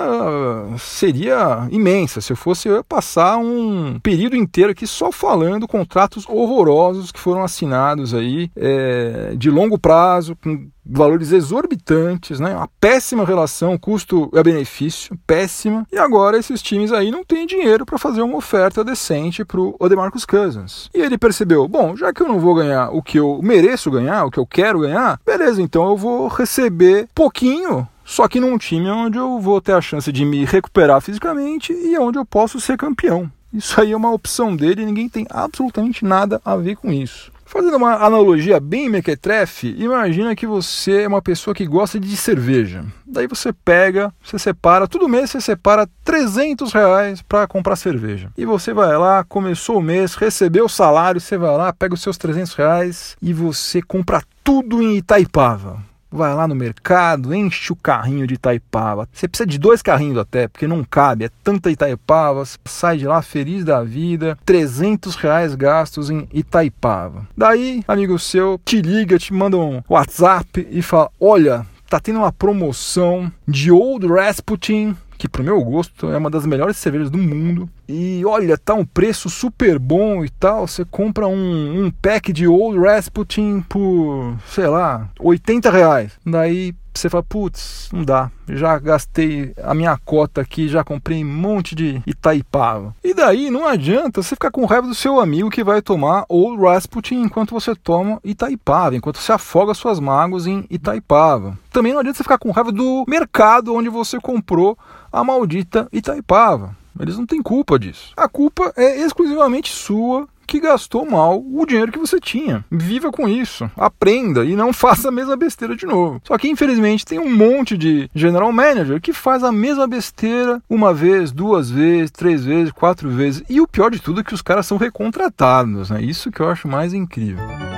seria 0.79 1.69
imensa. 1.71 2.21
Se 2.21 2.33
eu 2.33 2.37
fosse 2.37 2.69
eu 2.69 2.83
passar 2.83 3.37
um 3.37 3.99
período 4.01 4.37
inteiro 4.37 4.73
aqui 4.73 4.87
só 4.87 5.13
falando 5.13 5.69
contratos 5.69 6.27
horrorosos 6.29 7.13
que 7.13 7.21
foram 7.21 7.43
assinados 7.43 8.15
aí 8.15 8.51
é, 8.57 9.35
de 9.37 9.51
longo 9.51 9.79
prazo, 9.79 10.37
com 10.37 10.69
valores 10.91 11.33
exorbitantes, 11.33 12.41
né? 12.41 12.55
Uma 12.55 12.69
péssima 12.81 13.25
relação 13.25 13.79
custo-benefício, 13.79 15.17
péssima. 15.27 15.87
E 15.93 15.99
agora 15.99 16.39
esses 16.39 16.61
times 16.61 16.93
aí 16.93 17.11
não 17.11 17.25
têm 17.25 17.47
dinheiro 17.47 17.87
para 17.87 17.99
fazer 17.99 18.23
uma 18.23 18.37
oferta 18.37 18.85
decente 18.85 19.45
para 19.45 19.61
o 19.61 19.89
DeMarcus 19.89 20.25
Cousins. 20.25 20.91
E 20.95 21.01
ele 21.01 21.17
percebeu, 21.17 21.67
bom, 21.69 21.97
já 21.97 22.13
que 22.13 22.23
eu 22.23 22.29
não 22.29 22.41
vou 22.41 22.55
ganhar 22.55 22.91
o 22.91 23.03
que 23.03 23.19
eu 23.19 23.41
mereço 23.43 23.91
ganhar, 23.91 24.25
o 24.25 24.31
que 24.31 24.39
eu 24.39 24.47
quero 24.47 24.81
ganhar, 24.81 25.21
beleza, 25.25 25.63
então 25.63 25.89
eu 25.89 25.97
vou 25.97 26.29
receber 26.29 27.09
pouquinho 27.15 27.87
só 28.11 28.27
que 28.27 28.41
num 28.41 28.59
time 28.59 28.91
onde 28.91 29.19
eu 29.19 29.39
vou 29.39 29.61
ter 29.61 29.73
a 29.73 29.81
chance 29.81 30.11
de 30.11 30.25
me 30.25 30.45
recuperar 30.45 31.01
fisicamente 31.01 31.73
e 31.73 31.97
onde 31.97 32.19
eu 32.19 32.25
posso 32.25 32.61
ser 32.61 32.77
campeão. 32.77 33.31
Isso 33.55 33.81
aí 33.81 33.93
é 33.93 33.97
uma 33.97 34.13
opção 34.13 34.57
dele 34.57 34.85
ninguém 34.85 35.09
tem 35.09 35.27
absolutamente 35.31 36.05
nada 36.05 36.41
a 36.45 36.57
ver 36.57 36.75
com 36.75 36.93
isso. 36.93 37.31
Fazendo 37.51 37.79
uma 37.79 37.95
analogia 37.95 38.61
bem 38.61 38.89
mequetrefe, 38.89 39.75
imagina 39.77 40.37
que 40.37 40.47
você 40.47 41.03
é 41.03 41.09
uma 41.09 41.21
pessoa 41.21 41.53
que 41.53 41.67
gosta 41.67 41.99
de 41.99 42.17
cerveja. 42.17 42.85
Daí 43.05 43.27
você 43.27 43.53
pega, 43.53 44.15
você 44.23 44.39
separa, 44.39 44.87
todo 44.87 45.09
mês 45.09 45.31
você 45.31 45.41
separa 45.41 45.89
300 46.05 46.73
reais 46.73 47.23
para 47.23 47.49
comprar 47.49 47.75
cerveja. 47.75 48.31
E 48.39 48.47
você 48.47 48.73
vai 48.73 48.97
lá, 48.97 49.25
começou 49.25 49.79
o 49.79 49.83
mês, 49.83 50.15
recebeu 50.15 50.67
o 50.67 50.69
salário, 50.69 51.21
você 51.21 51.37
vai 51.37 51.51
lá, 51.57 51.73
pega 51.73 51.93
os 51.93 52.03
seus 52.03 52.17
300 52.17 52.55
reais 52.55 53.17
e 53.21 53.33
você 53.33 53.83
compra 53.83 54.23
tudo 54.45 54.81
em 54.81 54.99
Itaipava 54.99 55.90
vai 56.11 56.35
lá 56.35 56.49
no 56.49 56.55
mercado, 56.55 57.35
enche 57.35 57.73
o 57.73 57.77
carrinho 57.77 58.27
de 58.27 58.35
Itaipava. 58.35 59.09
Você 59.13 59.29
precisa 59.29 59.47
de 59.47 59.59
dois 59.59 59.83
carrinhos 59.83 60.19
até, 60.19 60.49
porque 60.49 60.67
não 60.67 60.85
cabe, 60.85 61.25
é 61.25 61.31
tanta 61.43 61.71
Itaipava, 61.71 62.45
sai 62.65 62.99
de 62.99 63.07
lá 63.07 63.23
feliz 63.23 63.65
da 63.65 63.83
vida, 63.83 64.37
300 64.45 65.15
reais 65.17 65.55
gastos 65.55 66.11
em 66.11 66.29
Itaipava. 66.33 67.27
Daí, 67.37 67.83
amigo 67.87 68.19
seu, 68.19 68.61
te 68.65 68.83
liga, 68.83 69.19
te 69.19 69.33
manda 69.33 69.57
um 69.57 69.83
WhatsApp 69.89 70.67
e 70.71 70.83
fala, 70.83 71.11
olha, 71.21 71.67
tá 71.89 72.01
tendo 72.01 72.21
uma 72.21 72.33
promoção 72.33 73.31
de 73.47 73.71
Old 73.71 74.07
Rasputin 74.07 74.97
que 75.21 75.29
pro 75.29 75.45
meu 75.45 75.63
gosto 75.63 76.11
é 76.11 76.17
uma 76.17 76.31
das 76.31 76.47
melhores 76.47 76.79
cervejas 76.79 77.11
do 77.11 77.19
mundo. 77.19 77.69
E 77.87 78.25
olha, 78.25 78.57
tá 78.57 78.73
um 78.73 78.87
preço 78.87 79.29
super 79.29 79.79
bom 79.79 80.25
e 80.25 80.31
tal. 80.31 80.67
Você 80.67 80.83
compra 80.83 81.29
um, 81.29 81.85
um 81.85 81.91
pack 81.91 82.33
de 82.33 82.49
Old 82.49 82.79
Rasputin 82.79 83.61
por, 83.69 84.35
sei 84.47 84.67
lá, 84.67 85.11
80 85.21 85.71
reais. 85.71 86.13
Daí 86.25 86.75
você 86.95 87.09
fala, 87.09 87.23
putz, 87.23 87.89
não 87.93 88.03
dá. 88.03 88.31
Já 88.49 88.79
gastei 88.79 89.53
a 89.63 89.75
minha 89.75 89.97
cota 89.99 90.41
aqui, 90.41 90.69
já 90.69 90.83
comprei 90.83 91.25
um 91.25 91.29
monte 91.29 91.75
de 91.75 92.03
Itaipava. 92.07 92.95
E 93.05 93.15
daí 93.15 93.51
não 93.51 93.67
adianta 93.67 94.23
você 94.23 94.35
ficar 94.35 94.51
com 94.51 94.65
raiva 94.65 94.89
do 94.89 94.95
seu 94.95 95.21
amigo 95.21 95.51
que 95.51 95.63
vai 95.63 95.81
tomar 95.81 96.25
Old 96.29 96.61
Rasputin 96.61 97.23
enquanto 97.23 97.53
você 97.53 97.75
toma 97.75 98.21
Itaipava, 98.25 98.97
enquanto 98.97 99.19
você 99.19 99.33
afoga 99.33 99.75
suas 99.75 100.01
mágoas 100.01 100.47
em 100.47 100.65
Itaipava. 100.69 101.59
Também 101.71 101.93
não 101.93 102.01
adianta 102.01 102.17
você 102.17 102.25
ficar 102.25 102.39
com 102.39 102.51
raiva 102.51 102.73
do 102.73 103.05
mercado 103.07 103.75
onde 103.75 103.89
você 103.89 104.19
comprou 104.19 104.77
a 105.13 105.25
maldita 105.25 105.89
Itaipava. 105.93 106.77
Eles 106.99 107.17
não 107.17 107.27
têm 107.27 107.43
culpa 107.43 107.79
disso. 107.79 108.13
A 108.17 108.29
culpa 108.29 108.73
é 108.77 109.01
exclusivamente 109.01 109.73
sua 109.73 110.29
que 110.51 110.59
gastou 110.59 111.07
mal 111.09 111.41
o 111.41 111.65
dinheiro 111.65 111.93
que 111.93 111.99
você 111.99 112.19
tinha. 112.19 112.65
Viva 112.69 113.13
com 113.13 113.29
isso, 113.29 113.71
aprenda 113.77 114.45
e 114.45 114.57
não 114.57 114.73
faça 114.75 115.09
a 115.09 115.13
mesma 115.13 115.37
besteira 115.37 115.77
de 115.77 115.87
novo. 115.87 116.21
Só 116.25 116.37
que 116.37 116.49
infelizmente 116.49 117.07
tem 117.07 117.21
um 117.21 117.33
monte 117.33 117.79
de 117.79 118.11
general 118.13 118.53
manager 118.53 119.01
que 119.01 119.13
faz 119.13 119.45
a 119.45 119.53
mesma 119.53 119.87
besteira 119.87 120.61
uma 120.69 120.93
vez, 120.93 121.31
duas 121.31 121.71
vezes, 121.71 122.11
três 122.11 122.45
vezes, 122.45 122.73
quatro 122.73 123.09
vezes. 123.09 123.45
E 123.49 123.61
o 123.61 123.69
pior 123.69 123.91
de 123.91 124.01
tudo 124.01 124.21
é 124.21 124.25
que 124.25 124.35
os 124.35 124.43
caras 124.43 124.67
são 124.67 124.77
recontratados, 124.77 125.91
né? 125.91 126.03
Isso 126.03 126.33
que 126.33 126.41
eu 126.41 126.49
acho 126.49 126.67
mais 126.67 126.93
incrível. 126.93 127.70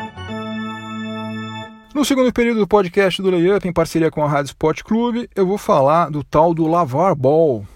No 1.95 2.07
segundo 2.07 2.33
período 2.33 2.61
do 2.61 2.67
podcast 2.67 3.21
do 3.21 3.31
Layup, 3.31 3.69
em 3.69 3.73
parceria 3.73 4.11
com 4.11 4.25
a 4.25 4.29
Rádio 4.29 4.49
Sport 4.49 4.83
Clube, 4.83 5.29
eu 5.37 5.47
vou 5.47 5.59
falar 5.59 6.09
do 6.09 6.25
tal 6.25 6.55
do 6.55 6.67
Lavar 6.67 7.15
Ball, 7.15 7.67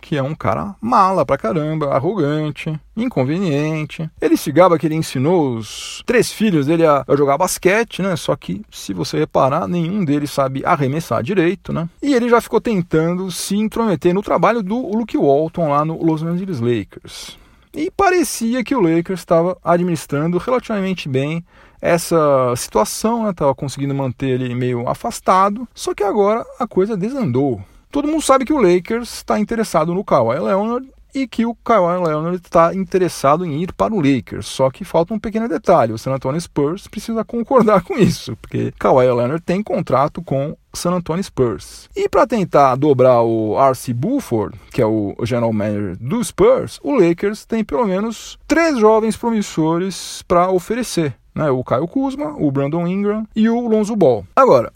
que 0.00 0.16
é 0.16 0.22
um 0.22 0.32
cara 0.32 0.76
mala 0.80 1.26
pra 1.26 1.36
caramba, 1.36 1.92
arrogante, 1.92 2.78
inconveniente. 2.96 4.08
Ele 4.20 4.36
se 4.36 4.52
gaba 4.52 4.78
que 4.78 4.86
ele 4.86 4.94
ensinou 4.94 5.56
os 5.56 6.04
três 6.06 6.30
filhos 6.30 6.66
dele 6.66 6.86
a, 6.86 7.04
jogar 7.16 7.36
basquete, 7.36 8.00
né? 8.00 8.14
Só 8.14 8.36
que, 8.36 8.62
se 8.70 8.94
você 8.94 9.18
reparar, 9.18 9.66
nenhum 9.66 10.04
deles 10.04 10.30
sabe 10.30 10.64
arremessar 10.64 11.20
direito, 11.20 11.72
né? 11.72 11.88
E 12.00 12.14
ele 12.14 12.28
já 12.28 12.40
ficou 12.40 12.60
tentando 12.60 13.28
se 13.32 13.56
intrometer 13.56 14.14
no 14.14 14.22
trabalho 14.22 14.62
do 14.62 14.96
Luke 14.96 15.18
Walton 15.18 15.70
lá 15.70 15.84
no 15.84 16.00
Los 16.00 16.22
Angeles 16.22 16.60
Lakers. 16.60 17.36
E 17.74 17.90
parecia 17.90 18.62
que 18.62 18.74
o 18.74 18.80
Lakers 18.80 19.20
estava 19.20 19.58
administrando 19.64 20.38
relativamente 20.38 21.08
bem 21.08 21.44
essa 21.80 22.54
situação, 22.56 23.24
né? 23.24 23.32
conseguindo 23.56 23.94
manter 23.94 24.40
ele 24.40 24.54
meio 24.54 24.88
afastado, 24.88 25.66
só 25.74 25.94
que 25.94 26.02
agora 26.02 26.44
a 26.58 26.66
coisa 26.66 26.96
desandou. 26.96 27.60
Todo 27.90 28.08
mundo 28.08 28.22
sabe 28.22 28.44
que 28.44 28.52
o 28.52 28.60
Lakers 28.60 29.12
está 29.14 29.38
interessado 29.38 29.94
no 29.94 30.04
Kawhi 30.04 30.38
Leonard 30.38 30.86
e 31.14 31.26
que 31.26 31.46
o 31.46 31.54
Kawhi 31.54 32.04
Leonard 32.04 32.36
está 32.36 32.74
interessado 32.74 33.44
em 33.44 33.62
ir 33.62 33.72
para 33.72 33.94
o 33.94 34.00
Lakers. 34.00 34.46
Só 34.46 34.70
que 34.70 34.84
falta 34.84 35.14
um 35.14 35.18
pequeno 35.18 35.48
detalhe: 35.48 35.92
o 35.92 35.98
San 35.98 36.12
Antonio 36.12 36.40
Spurs 36.40 36.86
precisa 36.86 37.24
concordar 37.24 37.82
com 37.84 37.96
isso, 37.96 38.36
porque 38.36 38.72
Kawhi 38.78 39.06
Leonard 39.06 39.42
tem 39.42 39.62
contrato 39.62 40.22
com 40.22 40.56
San 40.72 40.92
Antonio 40.92 41.24
Spurs. 41.24 41.88
E 41.96 42.08
para 42.08 42.26
tentar 42.26 42.76
dobrar 42.76 43.22
o 43.22 43.58
R.C. 43.58 43.92
Buford, 43.92 44.58
que 44.70 44.82
é 44.82 44.86
o 44.86 45.16
general 45.22 45.52
manager 45.52 45.96
do 45.98 46.22
Spurs, 46.22 46.78
o 46.82 46.94
Lakers 46.94 47.44
tem 47.44 47.64
pelo 47.64 47.86
menos 47.86 48.38
três 48.46 48.78
jovens 48.78 49.16
promissores 49.16 50.22
para 50.28 50.50
oferecer 50.50 51.14
né? 51.38 51.48
O 51.50 51.62
Caio 51.62 51.86
Kuzma, 51.86 52.34
o 52.36 52.50
Brandon 52.50 52.86
Ingram 52.86 53.24
e 53.34 53.48
o 53.48 53.68
Lonzo 53.68 53.94
Ball. 53.94 54.26
Agora, 54.34 54.72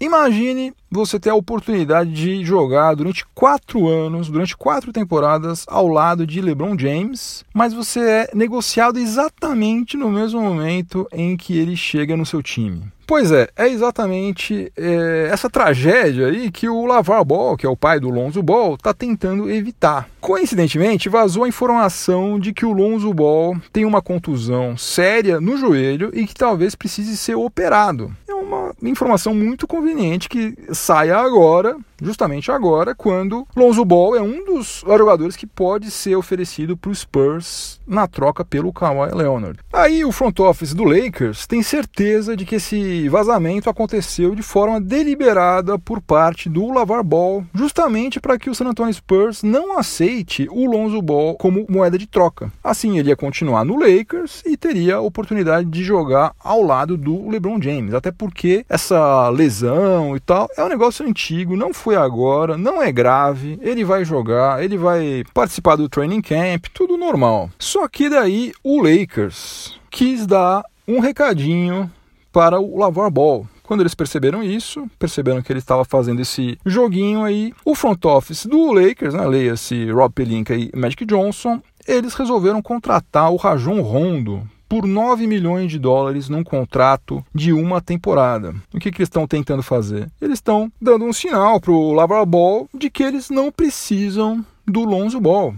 imagine 0.00 0.74
você 0.90 1.20
ter 1.20 1.30
a 1.30 1.36
oportunidade 1.36 2.10
de 2.10 2.44
jogar 2.44 2.96
durante 2.96 3.24
quatro 3.32 3.86
anos, 3.86 4.28
durante 4.28 4.56
quatro 4.56 4.92
temporadas, 4.92 5.64
ao 5.68 5.86
lado 5.86 6.26
de 6.26 6.40
LeBron 6.40 6.76
James, 6.76 7.44
mas 7.54 7.72
você 7.72 8.00
é 8.00 8.30
negociado 8.34 8.98
exatamente 8.98 9.96
no 9.96 10.10
mesmo 10.10 10.40
momento 10.40 11.06
em 11.12 11.36
que 11.36 11.56
ele 11.56 11.76
chega 11.76 12.16
no 12.16 12.26
seu 12.26 12.42
time. 12.42 12.82
Pois 13.10 13.32
é, 13.32 13.48
é 13.56 13.68
exatamente 13.68 14.72
é, 14.76 15.30
essa 15.32 15.50
tragédia 15.50 16.28
aí 16.28 16.48
que 16.48 16.68
o 16.68 16.86
Lavar 16.86 17.24
Ball, 17.24 17.56
que 17.56 17.66
é 17.66 17.68
o 17.68 17.76
pai 17.76 17.98
do 17.98 18.08
Lonzo 18.08 18.40
Ball, 18.40 18.74
está 18.74 18.94
tentando 18.94 19.50
evitar. 19.50 20.08
Coincidentemente, 20.20 21.08
vazou 21.08 21.42
a 21.42 21.48
informação 21.48 22.38
de 22.38 22.52
que 22.52 22.64
o 22.64 22.70
Lonzo 22.72 23.12
Ball 23.12 23.56
tem 23.72 23.84
uma 23.84 24.00
contusão 24.00 24.76
séria 24.76 25.40
no 25.40 25.56
joelho 25.56 26.12
e 26.14 26.24
que 26.24 26.34
talvez 26.34 26.76
precise 26.76 27.16
ser 27.16 27.34
operado. 27.34 28.14
É 28.28 28.34
uma 28.50 28.74
informação 28.82 29.32
muito 29.34 29.66
conveniente 29.66 30.28
que 30.28 30.54
saia 30.72 31.16
agora, 31.16 31.76
justamente 32.02 32.50
agora, 32.50 32.94
quando 32.94 33.46
Lonzo 33.54 33.84
Ball 33.84 34.16
é 34.16 34.20
um 34.20 34.44
dos 34.44 34.82
jogadores 34.84 35.36
que 35.36 35.46
pode 35.46 35.90
ser 35.90 36.16
oferecido 36.16 36.76
para 36.76 36.90
o 36.90 36.94
Spurs 36.94 37.80
na 37.86 38.08
troca 38.08 38.44
pelo 38.44 38.72
Kawhi 38.72 39.14
Leonard. 39.14 39.60
Aí 39.72 40.04
o 40.04 40.12
front 40.12 40.38
office 40.40 40.74
do 40.74 40.84
Lakers 40.84 41.46
tem 41.46 41.62
certeza 41.62 42.36
de 42.36 42.44
que 42.44 42.56
esse 42.56 43.08
vazamento 43.08 43.70
aconteceu 43.70 44.34
de 44.34 44.42
forma 44.42 44.80
deliberada 44.80 45.78
por 45.78 46.00
parte 46.00 46.48
do 46.48 46.72
Lavar 46.72 47.04
Ball, 47.04 47.44
justamente 47.54 48.18
para 48.18 48.38
que 48.38 48.50
o 48.50 48.54
San 48.54 48.66
Antonio 48.66 48.92
Spurs 48.92 49.42
não 49.42 49.78
aceite 49.78 50.48
o 50.50 50.66
Lonzo 50.66 51.00
Ball 51.00 51.36
como 51.36 51.66
moeda 51.68 51.96
de 51.96 52.06
troca. 52.06 52.50
Assim 52.64 52.98
ele 52.98 53.10
ia 53.10 53.16
continuar 53.16 53.64
no 53.64 53.78
Lakers 53.78 54.42
e 54.46 54.56
teria 54.56 54.96
a 54.96 55.00
oportunidade 55.00 55.68
de 55.68 55.84
jogar 55.84 56.34
ao 56.42 56.62
lado 56.62 56.96
do 56.96 57.28
LeBron 57.28 57.60
James, 57.60 57.94
até 57.94 58.10
porque 58.10 58.39
essa 58.68 59.28
lesão 59.28 60.16
e 60.16 60.20
tal 60.20 60.48
é 60.56 60.64
um 60.64 60.68
negócio 60.68 61.06
antigo, 61.06 61.56
não 61.56 61.74
foi 61.74 61.96
agora, 61.96 62.56
não 62.56 62.82
é 62.82 62.90
grave, 62.90 63.58
ele 63.62 63.84
vai 63.84 64.04
jogar, 64.04 64.62
ele 64.62 64.76
vai 64.76 65.24
participar 65.34 65.76
do 65.76 65.88
training 65.88 66.22
camp, 66.22 66.66
tudo 66.72 66.96
normal. 66.96 67.50
Só 67.58 67.86
que 67.88 68.08
daí 68.08 68.52
o 68.64 68.82
Lakers 68.82 69.78
quis 69.90 70.26
dar 70.26 70.64
um 70.86 71.00
recadinho 71.00 71.90
para 72.32 72.60
o 72.60 72.78
Lavar 72.78 73.10
Ball. 73.10 73.46
Quando 73.62 73.82
eles 73.82 73.94
perceberam 73.94 74.42
isso, 74.42 74.88
perceberam 74.98 75.42
que 75.42 75.52
ele 75.52 75.60
estava 75.60 75.84
fazendo 75.84 76.20
esse 76.20 76.58
joguinho 76.66 77.22
aí, 77.22 77.52
o 77.64 77.74
front 77.74 78.04
office 78.04 78.46
do 78.46 78.72
Lakers, 78.72 79.14
né, 79.14 79.24
leia-se 79.24 79.90
Rob 79.92 80.12
Pelinka 80.12 80.56
e 80.56 80.72
Magic 80.74 81.04
Johnson, 81.04 81.62
eles 81.86 82.14
resolveram 82.14 82.60
contratar 82.60 83.30
o 83.30 83.36
Rajon 83.36 83.80
Rondo 83.80 84.42
por 84.70 84.86
9 84.86 85.26
milhões 85.26 85.68
de 85.68 85.80
dólares 85.80 86.28
num 86.28 86.44
contrato 86.44 87.26
de 87.34 87.52
uma 87.52 87.80
temporada. 87.80 88.54
O 88.72 88.78
que, 88.78 88.92
que 88.92 88.98
eles 88.98 89.08
estão 89.08 89.26
tentando 89.26 89.64
fazer? 89.64 90.08
Eles 90.20 90.38
estão 90.38 90.70
dando 90.80 91.04
um 91.04 91.12
sinal 91.12 91.60
para 91.60 91.72
o 91.72 91.92
Lavar 91.92 92.24
Ball 92.24 92.70
de 92.72 92.88
que 92.88 93.02
eles 93.02 93.30
não 93.30 93.50
precisam 93.50 94.46
do 94.64 94.84
Lonzo 94.84 95.20
Ball. 95.20 95.56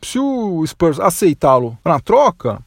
se 0.00 0.20
o 0.20 0.64
Spurs 0.64 1.00
aceitá-lo 1.00 1.76
na 1.84 1.98
troca, 1.98 2.62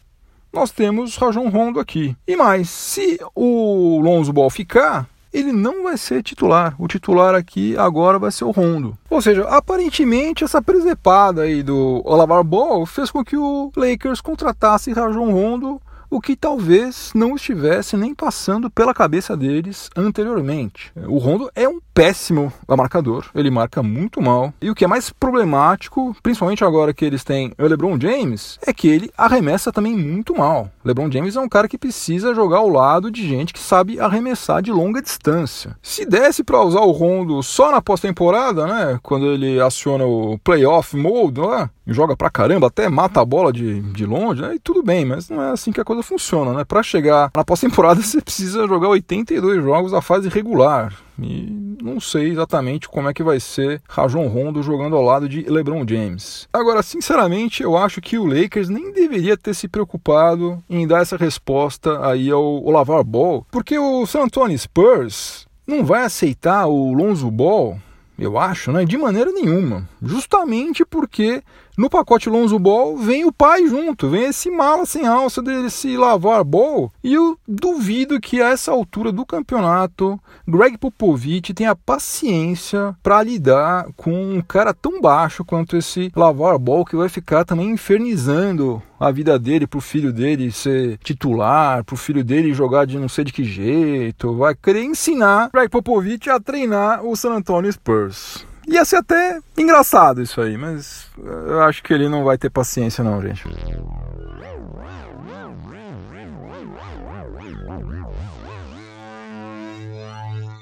nós 0.51 0.71
temos 0.71 1.15
Rajon 1.15 1.47
Rondo 1.47 1.79
aqui. 1.79 2.17
E 2.27 2.35
mais, 2.35 2.69
se 2.69 3.17
o 3.33 4.01
Lonzo 4.01 4.33
Ball 4.33 4.49
ficar, 4.49 5.07
ele 5.37 5.51
não 5.51 5.83
vai 5.83 5.97
ser 5.97 6.23
titular. 6.23 6.75
O 6.79 6.87
titular 6.87 7.35
aqui 7.35 7.77
agora 7.77 8.17
vai 8.17 8.31
ser 8.31 8.45
o 8.45 8.51
Rondo. 8.51 8.97
Ou 9.09 9.21
seja, 9.21 9.43
aparentemente 9.43 10.43
essa 10.43 10.61
presepada 10.61 11.43
aí 11.43 11.61
do 11.61 12.01
Olavar 12.03 12.43
Ball 12.43 12.85
fez 12.85 13.11
com 13.11 13.23
que 13.23 13.37
o 13.37 13.71
Lakers 13.75 14.21
contratasse 14.21 14.91
Rajon 14.91 15.31
Rondo 15.31 15.81
o 16.09 16.21
que 16.21 16.35
talvez 16.35 17.11
não 17.13 17.35
estivesse 17.35 17.97
nem 17.97 18.15
passando 18.15 18.69
pela 18.69 18.93
cabeça 18.93 19.35
deles 19.35 19.89
anteriormente. 19.95 20.91
O 20.95 21.17
Rondo 21.17 21.51
é 21.53 21.67
um 21.67 21.79
péssimo 21.97 22.53
marcador, 22.69 23.25
ele 23.33 23.49
marca 23.49 23.81
muito 23.81 24.21
mal. 24.21 24.53
E 24.61 24.69
o 24.69 24.75
que 24.75 24.85
é 24.85 24.87
mais 24.87 25.09
problemático, 25.09 26.15
principalmente 26.21 26.63
agora 26.63 26.93
que 26.93 27.03
eles 27.03 27.23
têm 27.23 27.51
o 27.57 27.65
LeBron 27.65 27.99
James, 27.99 28.59
é 28.67 28.71
que 28.71 28.87
ele 28.87 29.09
arremessa 29.17 29.71
também 29.71 29.95
muito 29.95 30.37
mal. 30.37 30.69
LeBron 30.85 31.11
James 31.11 31.35
é 31.35 31.41
um 31.41 31.49
cara 31.49 31.67
que 31.67 31.75
precisa 31.75 32.35
jogar 32.35 32.59
ao 32.59 32.69
lado 32.69 33.09
de 33.09 33.27
gente 33.27 33.51
que 33.51 33.59
sabe 33.59 33.99
arremessar 33.99 34.61
de 34.61 34.71
longa 34.71 35.01
distância. 35.01 35.75
Se 35.81 36.05
desse 36.05 36.43
para 36.43 36.61
usar 36.61 36.81
o 36.81 36.91
Rondo 36.91 37.41
só 37.41 37.71
na 37.71 37.81
pós-temporada, 37.81 38.67
né, 38.67 38.99
quando 39.01 39.25
ele 39.25 39.59
aciona 39.59 40.05
o 40.05 40.37
playoff 40.43 40.95
mode 40.95 41.41
lá, 41.41 41.67
joga 41.87 42.15
pra 42.15 42.29
caramba, 42.29 42.67
até 42.67 42.87
mata 42.87 43.21
a 43.21 43.25
bola 43.25 43.51
de, 43.51 43.81
de 43.81 44.05
longe, 44.05 44.43
né, 44.43 44.53
e 44.53 44.59
tudo 44.59 44.83
bem, 44.83 45.03
mas 45.03 45.29
não 45.29 45.41
é 45.41 45.49
assim 45.49 45.71
que 45.71 45.81
a 45.81 45.85
coisa 45.85 46.03
funciona, 46.03 46.53
né? 46.53 46.63
Para 46.63 46.83
chegar 46.83 47.31
na 47.35 47.43
pós-temporada 47.43 47.99
você 48.03 48.21
precisa 48.21 48.67
jogar 48.67 48.89
82 48.89 49.63
jogos 49.63 49.95
a 49.95 50.01
fase 50.01 50.29
regular. 50.29 51.06
E 51.19 51.77
não 51.81 51.99
sei 51.99 52.29
exatamente 52.29 52.87
como 52.87 53.09
é 53.09 53.13
que 53.13 53.23
vai 53.23 53.39
ser 53.39 53.81
Rajon 53.87 54.27
Rondo 54.27 54.61
jogando 54.61 54.95
ao 54.95 55.01
lado 55.01 55.27
de 55.27 55.41
LeBron 55.41 55.85
James. 55.87 56.47
Agora, 56.53 56.83
sinceramente, 56.83 57.63
eu 57.63 57.77
acho 57.77 58.01
que 58.01 58.17
o 58.17 58.25
Lakers 58.25 58.69
nem 58.69 58.91
deveria 58.91 59.37
ter 59.37 59.53
se 59.53 59.67
preocupado 59.67 60.63
em 60.69 60.87
dar 60.87 61.01
essa 61.01 61.17
resposta 61.17 62.05
aí 62.07 62.29
ao, 62.29 62.69
Lavar 62.69 63.03
Ball, 63.03 63.45
porque 63.49 63.77
o 63.79 64.05
San 64.05 64.23
Antonio 64.23 64.57
Spurs 64.57 65.47
não 65.65 65.83
vai 65.83 66.03
aceitar 66.03 66.67
o 66.67 66.93
Lonzo 66.93 67.31
Ball 67.31 67.79
eu 68.17 68.37
acho, 68.39 68.71
né? 68.71 68.83
De 68.83 68.97
maneira 68.97 69.31
nenhuma. 69.31 69.87
Justamente 70.01 70.83
porque 70.83 71.43
no 71.77 71.91
pacote 71.91 72.27
Lonzo 72.27 72.57
Ball 72.57 72.97
vem 72.97 73.23
o 73.23 73.31
pai 73.31 73.67
junto, 73.67 74.09
vem 74.09 74.25
esse 74.25 74.49
mala 74.49 74.83
sem 74.83 75.05
alça 75.05 75.43
desse 75.43 75.95
lavar 75.95 76.43
ball. 76.43 76.91
E 77.03 77.13
eu 77.13 77.37
duvido 77.47 78.19
que 78.19 78.41
a 78.41 78.49
essa 78.49 78.71
altura 78.71 79.11
do 79.11 79.23
campeonato, 79.23 80.19
Greg 80.47 80.75
Popovich 80.75 81.53
tenha 81.53 81.75
paciência 81.75 82.95
para 83.03 83.21
lidar 83.21 83.85
com 83.95 84.11
um 84.11 84.41
cara 84.41 84.73
tão 84.73 84.99
baixo 84.99 85.45
quanto 85.45 85.77
esse 85.77 86.11
lavar 86.15 86.57
ball 86.57 86.83
que 86.83 86.95
vai 86.95 87.09
ficar 87.09 87.45
também 87.45 87.69
infernizando 87.69 88.81
a 88.99 89.11
vida 89.11 89.37
dele 89.37 89.67
pro 89.67 89.79
filho 89.79 90.11
dele 90.11 90.51
ser 90.51 90.97
titular, 91.03 91.83
pro 91.83 91.95
filho 91.95 92.23
dele 92.23 92.55
jogar 92.55 92.87
de 92.87 92.97
não 92.97 93.07
sei 93.07 93.23
de 93.23 93.31
que 93.31 93.43
jeito, 93.43 94.35
vai 94.35 94.55
querer 94.55 94.83
ensinar 94.83 95.51
Greg 95.53 95.69
Popovich 95.69 96.27
a 96.27 96.39
treinar 96.39 97.05
o 97.05 97.15
San 97.15 97.33
Antonio 97.33 97.71
Spurs. 97.71 98.43
Ia 98.67 98.83
ser 98.83 98.97
até 98.97 99.39
engraçado 99.57 100.21
isso 100.21 100.41
aí, 100.41 100.57
mas 100.57 101.09
eu 101.17 101.61
acho 101.63 101.81
que 101.81 101.93
ele 101.93 102.09
não 102.09 102.25
vai 102.25 102.37
ter 102.37 102.49
paciência 102.49 103.01
não, 103.01 103.21
gente. 103.21 103.43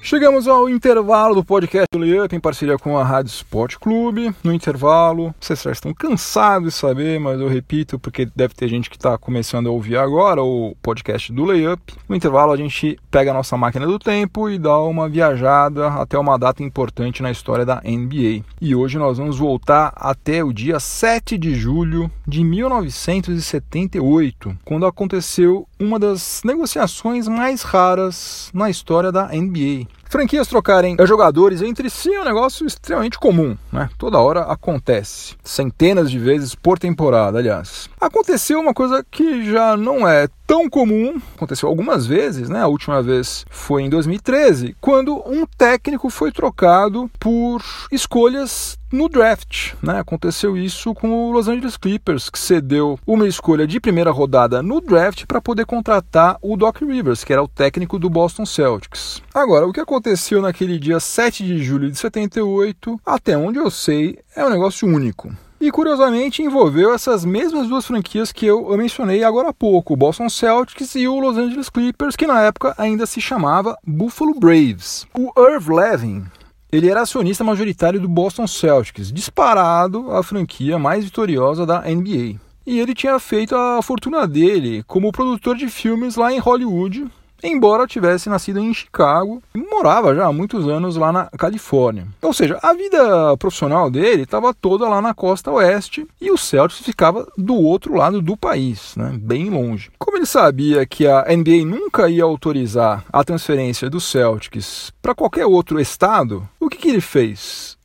Chegamos 0.06 0.46
ao 0.46 0.68
intervalo 0.68 1.34
do 1.34 1.44
podcast 1.44 1.88
do 1.90 1.98
Layup 1.98 2.36
em 2.36 2.38
parceria 2.38 2.78
com 2.78 2.96
a 2.96 3.02
Rádio 3.02 3.30
Sport 3.30 3.74
Clube. 3.74 4.32
No 4.44 4.52
intervalo, 4.52 5.34
vocês 5.40 5.60
já 5.60 5.72
estão 5.72 5.92
cansados 5.92 6.72
de 6.72 6.78
saber, 6.78 7.18
mas 7.18 7.40
eu 7.40 7.48
repito 7.48 7.98
porque 7.98 8.24
deve 8.24 8.54
ter 8.54 8.68
gente 8.68 8.88
que 8.88 8.94
está 8.94 9.18
começando 9.18 9.66
a 9.66 9.72
ouvir 9.72 9.96
agora 9.96 10.44
o 10.44 10.76
podcast 10.80 11.32
do 11.32 11.44
Layup. 11.44 11.92
No 12.08 12.14
intervalo, 12.14 12.52
a 12.52 12.56
gente 12.56 12.96
pega 13.10 13.32
a 13.32 13.34
nossa 13.34 13.56
máquina 13.56 13.84
do 13.84 13.98
tempo 13.98 14.48
e 14.48 14.60
dá 14.60 14.78
uma 14.78 15.08
viajada 15.08 15.88
até 15.88 16.16
uma 16.16 16.38
data 16.38 16.62
importante 16.62 17.20
na 17.20 17.32
história 17.32 17.66
da 17.66 17.82
NBA. 17.84 18.44
E 18.60 18.76
hoje 18.76 18.98
nós 18.98 19.18
vamos 19.18 19.38
voltar 19.38 19.92
até 19.96 20.44
o 20.44 20.52
dia 20.52 20.78
7 20.78 21.36
de 21.36 21.56
julho 21.56 22.08
de 22.24 22.44
1978, 22.44 24.56
quando 24.64 24.86
aconteceu 24.86 25.66
uma 25.80 25.98
das 25.98 26.42
negociações 26.44 27.26
mais 27.26 27.62
raras 27.62 28.52
na 28.54 28.70
história 28.70 29.10
da 29.10 29.30
NBA. 29.32 29.95
Franquias 30.08 30.48
trocarem 30.48 30.96
jogadores 31.04 31.62
entre 31.62 31.90
si 31.90 32.12
é 32.14 32.20
um 32.20 32.24
negócio 32.24 32.66
extremamente 32.66 33.18
comum, 33.18 33.56
né? 33.72 33.88
Toda 33.98 34.18
hora 34.18 34.42
acontece. 34.42 35.36
Centenas 35.42 36.10
de 36.10 36.18
vezes 36.18 36.54
por 36.54 36.78
temporada, 36.78 37.38
aliás. 37.38 37.88
Aconteceu 38.00 38.60
uma 38.60 38.72
coisa 38.72 39.04
que 39.10 39.44
já 39.50 39.76
não 39.76 40.06
é 40.06 40.28
tão 40.46 40.70
comum, 40.70 41.20
aconteceu 41.34 41.68
algumas 41.68 42.06
vezes, 42.06 42.48
né? 42.48 42.60
A 42.60 42.68
última 42.68 43.02
vez 43.02 43.44
foi 43.50 43.82
em 43.82 43.90
2013, 43.90 44.76
quando 44.80 45.16
um 45.26 45.44
técnico 45.44 46.08
foi 46.08 46.30
trocado 46.30 47.10
por 47.18 47.62
escolhas 47.90 48.78
no 48.92 49.08
draft, 49.08 49.74
né? 49.82 49.98
Aconteceu 49.98 50.56
isso 50.56 50.94
com 50.94 51.10
o 51.10 51.32
Los 51.32 51.48
Angeles 51.48 51.76
Clippers, 51.76 52.30
que 52.30 52.38
cedeu 52.38 52.98
uma 53.04 53.26
escolha 53.26 53.66
de 53.66 53.80
primeira 53.80 54.12
rodada 54.12 54.62
no 54.62 54.80
draft 54.80 55.26
para 55.26 55.40
poder 55.40 55.66
contratar 55.66 56.38
o 56.40 56.56
Doc 56.56 56.80
Rivers, 56.80 57.24
que 57.24 57.32
era 57.32 57.42
o 57.42 57.48
técnico 57.48 57.98
do 57.98 58.08
Boston 58.08 58.46
Celtics. 58.46 59.20
Agora, 59.34 59.66
o 59.66 59.72
que 59.72 59.80
aconteceu 59.80 59.95
naquele 60.40 60.78
dia 60.78 61.00
7 61.00 61.44
de 61.44 61.62
julho 61.62 61.90
de 61.90 61.98
78, 61.98 63.00
até 63.04 63.36
onde 63.36 63.58
eu 63.58 63.70
sei, 63.70 64.18
é 64.34 64.44
um 64.44 64.50
negócio 64.50 64.86
único. 64.88 65.32
E 65.58 65.70
curiosamente 65.70 66.42
envolveu 66.42 66.92
essas 66.92 67.24
mesmas 67.24 67.66
duas 67.66 67.86
franquias 67.86 68.30
que 68.30 68.44
eu 68.44 68.76
mencionei 68.76 69.24
agora 69.24 69.48
há 69.48 69.54
pouco, 69.54 69.94
o 69.94 69.96
Boston 69.96 70.28
Celtics 70.28 70.94
e 70.94 71.08
o 71.08 71.18
Los 71.18 71.38
Angeles 71.38 71.70
Clippers, 71.70 72.14
que 72.14 72.26
na 72.26 72.42
época 72.42 72.74
ainda 72.76 73.06
se 73.06 73.20
chamava 73.22 73.76
Buffalo 73.86 74.34
Braves. 74.38 75.06
O 75.14 75.32
Irv 75.50 75.70
Levin, 75.70 76.24
ele 76.70 76.90
era 76.90 77.00
acionista 77.00 77.42
majoritário 77.42 77.98
do 77.98 78.08
Boston 78.08 78.46
Celtics, 78.46 79.10
disparado 79.10 80.10
a 80.12 80.22
franquia 80.22 80.78
mais 80.78 81.04
vitoriosa 81.04 81.64
da 81.64 81.80
NBA. 81.80 82.38
E 82.66 82.78
ele 82.78 82.94
tinha 82.94 83.18
feito 83.18 83.54
a 83.54 83.80
fortuna 83.80 84.26
dele 84.26 84.82
como 84.86 85.12
produtor 85.12 85.56
de 85.56 85.68
filmes 85.68 86.16
lá 86.16 86.32
em 86.32 86.38
Hollywood, 86.38 87.06
embora 87.48 87.86
tivesse 87.86 88.28
nascido 88.28 88.58
em 88.58 88.72
Chicago 88.72 89.42
e 89.54 89.58
morava 89.58 90.14
já 90.14 90.26
há 90.26 90.32
muitos 90.32 90.68
anos 90.68 90.96
lá 90.96 91.12
na 91.12 91.26
Califórnia. 91.26 92.06
Ou 92.22 92.32
seja, 92.32 92.58
a 92.62 92.72
vida 92.72 93.36
profissional 93.36 93.90
dele 93.90 94.22
estava 94.22 94.52
toda 94.54 94.88
lá 94.88 95.00
na 95.00 95.14
costa 95.14 95.50
oeste 95.50 96.06
e 96.20 96.30
o 96.30 96.36
Celtics 96.36 96.84
ficava 96.84 97.26
do 97.36 97.54
outro 97.54 97.94
lado 97.94 98.20
do 98.20 98.36
país, 98.36 98.94
né, 98.96 99.16
bem 99.20 99.50
longe. 99.50 99.90
Como 99.98 100.16
ele 100.16 100.26
sabia 100.26 100.86
que 100.86 101.06
a 101.06 101.24
NBA 101.28 101.64
nunca 101.64 102.08
ia 102.08 102.24
autorizar 102.24 103.04
a 103.12 103.24
transferência 103.24 103.88
do 103.88 104.00
Celtics 104.00 104.92
para 105.00 105.14
qualquer 105.14 105.46
outro 105.46 105.80
estado, 105.80 106.48
o 106.58 106.68
que, 106.68 106.78
que 106.78 106.88
ele 106.88 107.00
fez? 107.00 107.75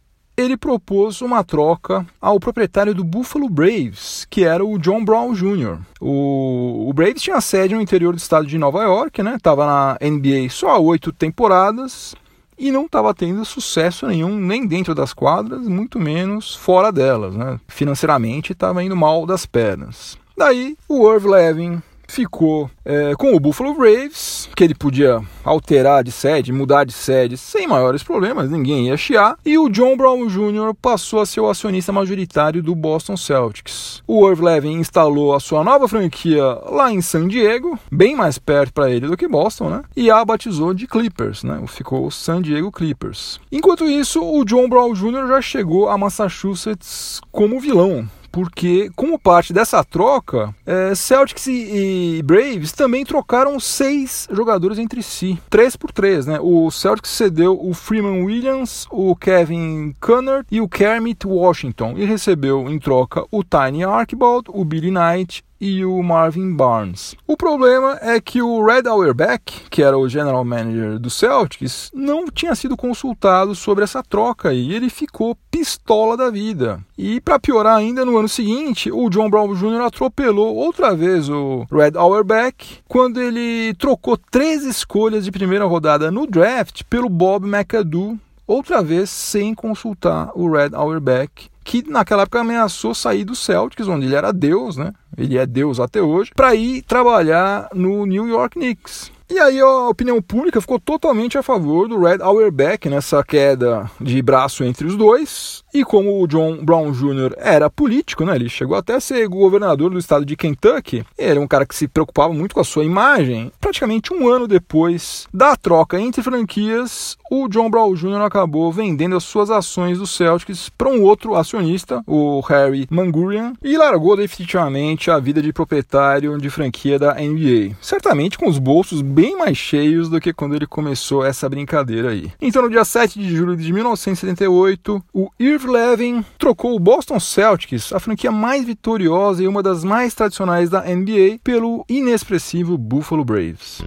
Ele 0.41 0.58
propôs 0.58 1.21
uma 1.21 1.43
troca 1.43 2.06
ao 2.19 2.39
proprietário 2.39 2.93
do 2.93 3.04
Buffalo 3.04 3.47
Braves, 3.47 4.25
que 4.30 4.43
era 4.43 4.65
o 4.65 4.77
John 4.77 5.06
Brown 5.06 5.34
Jr. 5.34 5.80
O, 5.99 6.88
o 6.89 6.93
Braves 6.93 7.21
tinha 7.21 7.39
sede 7.39 7.75
no 7.75 7.82
interior 7.82 8.13
do 8.13 8.19
estado 8.19 8.45
de 8.45 8.58
Nova 8.58 8.84
York, 8.84 9.21
né? 9.21 9.38
Tava 9.41 9.65
na 9.65 9.97
NBA 10.01 10.49
só 10.49 10.82
oito 10.82 11.12
temporadas 11.12 12.15
e 12.58 12.71
não 12.71 12.86
estava 12.86 13.13
tendo 13.13 13.43
sucesso 13.45 14.06
nenhum 14.08 14.38
nem 14.38 14.67
dentro 14.67 14.93
das 14.93 15.13
quadras, 15.13 15.67
muito 15.67 15.99
menos 15.99 16.56
fora 16.56 16.91
delas, 16.91 17.36
né? 17.36 17.60
Financeiramente 17.67 18.51
estava 18.51 18.84
indo 18.84 18.95
mal 18.95 19.25
das 19.25 19.45
pernas. 19.45 20.17
Daí 20.38 20.75
o 20.88 21.12
Irv 21.12 21.25
Levin 21.25 21.82
ficou 22.12 22.69
é, 22.84 23.15
com 23.15 23.34
o 23.34 23.39
Buffalo 23.39 23.74
Braves, 23.74 24.50
que 24.56 24.63
ele 24.63 24.76
podia 24.76 25.21
alterar 25.43 26.04
de 26.04 26.12
sede, 26.12 26.52
mudar 26.52 26.84
de 26.84 26.91
sede 26.91 27.38
sem 27.38 27.65
maiores 27.65 28.04
problemas, 28.04 28.52
ninguém 28.52 28.88
ia 28.88 28.97
chiar, 28.97 29.38
e 29.45 29.58
o 29.58 29.69
John 29.69 29.95
Brown 29.95 30.28
Jr. 30.28 30.74
passou 30.82 31.21
a 31.21 31.26
ser 31.26 31.39
o 31.39 31.50
acionista 31.50 31.91
majoritário 31.91 32.62
do 32.62 32.76
Boston 32.76 33.15
Celtics. 33.15 34.04
O 34.06 34.28
Irv 34.30 34.41
Levin 34.41 34.74
instalou 34.74 35.34
a 35.34 35.39
sua 35.39 35.63
nova 35.63 35.88
franquia 35.88 36.43
lá 36.69 36.91
em 36.91 37.02
San 37.02 37.28
Diego, 37.28 37.80
bem 37.89 38.15
mais 38.15 38.38
perto 38.38 38.74
para 38.74 38.89
ele 38.89 39.08
do 39.08 39.15
que 39.15 39.28
Boston, 39.28 39.69
né? 39.69 39.84
E 39.95 40.12
a 40.12 40.24
batizou 40.26 40.74
de 40.74 40.88
Clippers, 40.88 41.43
né? 41.43 41.63
Ficou 41.67 42.06
o 42.06 42.12
San 42.12 42.41
Diego 42.41 42.71
Clippers. 42.71 43.39
Enquanto 43.52 43.88
isso, 43.88 44.21
o 44.21 44.43
John 44.43 44.67
Brown 44.67 44.93
Jr. 44.93 45.28
já 45.28 45.41
chegou 45.41 45.88
a 45.88 45.97
Massachusetts 45.97 47.21
como 47.32 47.60
vilão 47.60 48.08
porque 48.32 48.89
como 48.96 49.20
parte 49.20 49.52
dessa 49.52 49.84
troca, 49.84 50.56
é, 50.65 50.96
Celtics 50.96 51.48
e, 51.48 52.17
e, 52.17 52.24
Braves 52.24 52.72
também 52.72 53.04
trocaram 53.04 53.60
seis 53.60 54.28
jogadores 54.32 54.80
entre 54.80 55.04
si, 55.04 55.39
três 55.50 55.76
por 55.76 55.91
três, 55.91 56.26
né? 56.26 56.39
O 56.41 56.72
Celtics 56.72 57.12
cedeu 57.12 57.60
o 57.62 57.74
Freeman 57.74 58.24
Williams, 58.24 58.88
o 58.89 59.15
Kevin 59.15 59.94
Cunner 60.00 60.46
e 60.50 60.62
o 60.62 60.70
Kermit 60.70 61.28
Washington 61.28 61.96
e 61.98 62.06
recebeu 62.06 62.70
em 62.70 62.80
troca 62.80 63.26
o 63.32 63.44
Tiny 63.44 63.84
Archibald, 63.84 64.46
o 64.50 64.63
Billy 64.63 64.91
Knight 64.91 65.44
e 65.62 65.86
o 65.86 66.02
Marvin 66.02 66.52
Barnes. 66.54 67.15
O 67.28 67.38
problema 67.38 68.00
é 68.02 68.19
que 68.19 68.41
o 68.41 68.65
Red 68.65 68.88
Auerbach, 68.88 69.43
que 69.69 69.84
era 69.84 69.95
o 69.95 70.10
general 70.10 70.43
manager 70.43 70.97
do 70.97 71.12
Celtics, 71.12 71.91
não 71.93 72.26
tinha 72.26 72.56
sido 72.56 72.76
consultado 72.76 73.54
sobre 73.54 73.84
essa 73.84 74.02
troca 74.02 74.52
e 74.52 74.74
ele 74.74 74.89
ficou 74.89 75.38
pistola 75.52 76.17
da 76.17 76.32
vida. 76.32 76.80
E 76.97 77.21
para 77.21 77.39
piorar 77.39 77.78
ainda, 77.78 78.04
no 78.04 78.17
ano 78.17 78.28
seguinte, 78.28 78.91
o 78.91 79.08
John 79.10 79.30
Brown 79.30 79.54
Jr. 79.54 79.82
atropelou 79.82 80.56
outra 80.56 80.95
vez 80.95 81.30
o 81.30 81.67
Red 81.71 81.91
Auerbach 81.95 82.82
quando 82.88 83.21
ele 83.21 83.76
trocou 83.76 84.17
três 84.17 84.63
escolhas 84.63 85.24
de 85.24 85.32
primeira 85.32 85.65
rodada 85.65 86.10
no 86.10 86.26
draft 86.26 86.82
pelo 86.89 87.08
Bob 87.08 87.45
McAdoo 87.45 88.17
outra 88.47 88.82
vez 88.82 89.10
sem 89.10 89.54
consultar 89.54 90.30
o 90.36 90.52
Red 90.52 90.71
Auerbach, 90.74 91.50
que 91.63 91.88
naquela 91.89 92.24
época 92.24 92.41
ameaçou 92.41 92.93
sair 92.93 93.24
do 93.24 93.36
Celtics, 93.36 93.88
onde 93.88 94.06
ele 94.06 94.15
era 94.15 94.32
Deus, 94.32 94.78
né? 94.78 94.93
Ele 95.17 95.38
é 95.38 95.45
Deus 95.45 95.80
até 95.80 96.02
hoje, 96.02 96.32
para 96.36 96.56
ir 96.56 96.82
trabalhar 96.84 97.69
no 97.74 98.06
New 98.06 98.28
York 98.28 98.60
Knicks. 98.60 99.12
E 99.34 99.39
aí 99.39 99.62
a 99.62 99.88
opinião 99.88 100.22
pública 100.22 100.60
ficou 100.60 100.78
totalmente 100.78 101.38
a 101.38 101.41
favor 101.41 101.88
do 101.88 101.98
Red 101.98 102.17
Auerbach 102.20 102.89
nessa 102.89 103.24
queda 103.24 103.89
de 104.00 104.22
braço 104.22 104.62
entre 104.62 104.86
os 104.86 104.98
dois. 104.98 105.63
E 105.74 105.86
como 105.86 106.22
o 106.22 106.28
John 106.28 106.58
Brown 106.65 106.91
Jr. 106.91 107.34
era 107.38 107.70
político, 107.70 108.26
né, 108.26 108.36
ele 108.36 108.50
chegou 108.50 108.76
até 108.76 108.96
a 108.96 109.00
ser 109.00 109.26
governador 109.30 109.89
do 109.89 109.98
estado 109.98 110.26
de 110.26 110.36
Kentucky, 110.36 111.06
ele 111.17 111.30
era 111.32 111.39
um 111.39 111.48
cara 111.48 111.65
que 111.65 111.74
se 111.74 111.88
preocupava 111.88 112.34
muito 112.34 112.54
com 112.54 112.60
a 112.60 112.65
sua 112.65 112.84
imagem. 112.84 113.54
Praticamente 113.62 114.13
um 114.13 114.28
ano 114.28 114.50
depois 114.50 115.30
da 115.34 115.56
troca 115.56 115.98
entre 115.98 116.22
franquias, 116.22 117.15
o 117.32 117.48
John 117.48 117.70
Brown 117.70 117.94
Jr. 117.94 118.24
acabou 118.24 118.70
vendendo 118.70 119.15
as 119.15 119.24
suas 119.24 119.50
ações 119.50 119.98
do 119.98 120.06
Celtics 120.06 120.67
para 120.67 120.89
um 120.89 121.04
outro 121.04 121.36
acionista, 121.36 122.04
o 122.06 122.41
Harry 122.41 122.86
Mangurian, 122.91 123.54
e 123.63 123.78
largou 123.78 124.17
definitivamente 124.17 125.10
a 125.10 125.20
vida 125.20 125.41
de 125.41 125.54
proprietário 125.54 126.38
de 126.38 126.50
franquia 126.50 127.00
da 127.00 127.13
NBA. 127.13 127.78
Certamente 127.80 128.38
com 128.38 128.50
os 128.50 128.60
bolsos 128.60 129.02
bem 129.02 129.20
mais 129.36 129.57
cheios 129.57 130.10
do 130.10 130.19
que 130.19 130.34
quando 130.34 130.55
ele 130.55 130.65
começou 130.65 131.23
essa 131.23 131.47
brincadeira 131.47 132.10
aí. 132.10 132.31
Então, 132.41 132.63
no 132.63 132.69
dia 132.69 132.84
7 132.84 133.19
de 133.19 133.36
julho 133.36 133.55
de 133.55 133.71
1978, 133.71 135.03
o 135.13 135.29
Irv 135.39 135.65
Levin 135.65 136.25
trocou 136.39 136.75
o 136.75 136.79
Boston 136.79 137.19
Celtics, 137.19 137.93
a 137.93 137.99
franquia 137.99 138.31
mais 138.31 138.65
vitoriosa 138.65 139.43
e 139.43 139.47
uma 139.47 139.62
das 139.62 139.84
mais 139.84 140.15
tradicionais 140.15 140.69
da 140.69 140.81
NBA, 140.81 141.39
pelo 141.43 141.86
inexpressivo 141.88 142.77
Buffalo 142.77 143.23
Braves. 143.23 143.84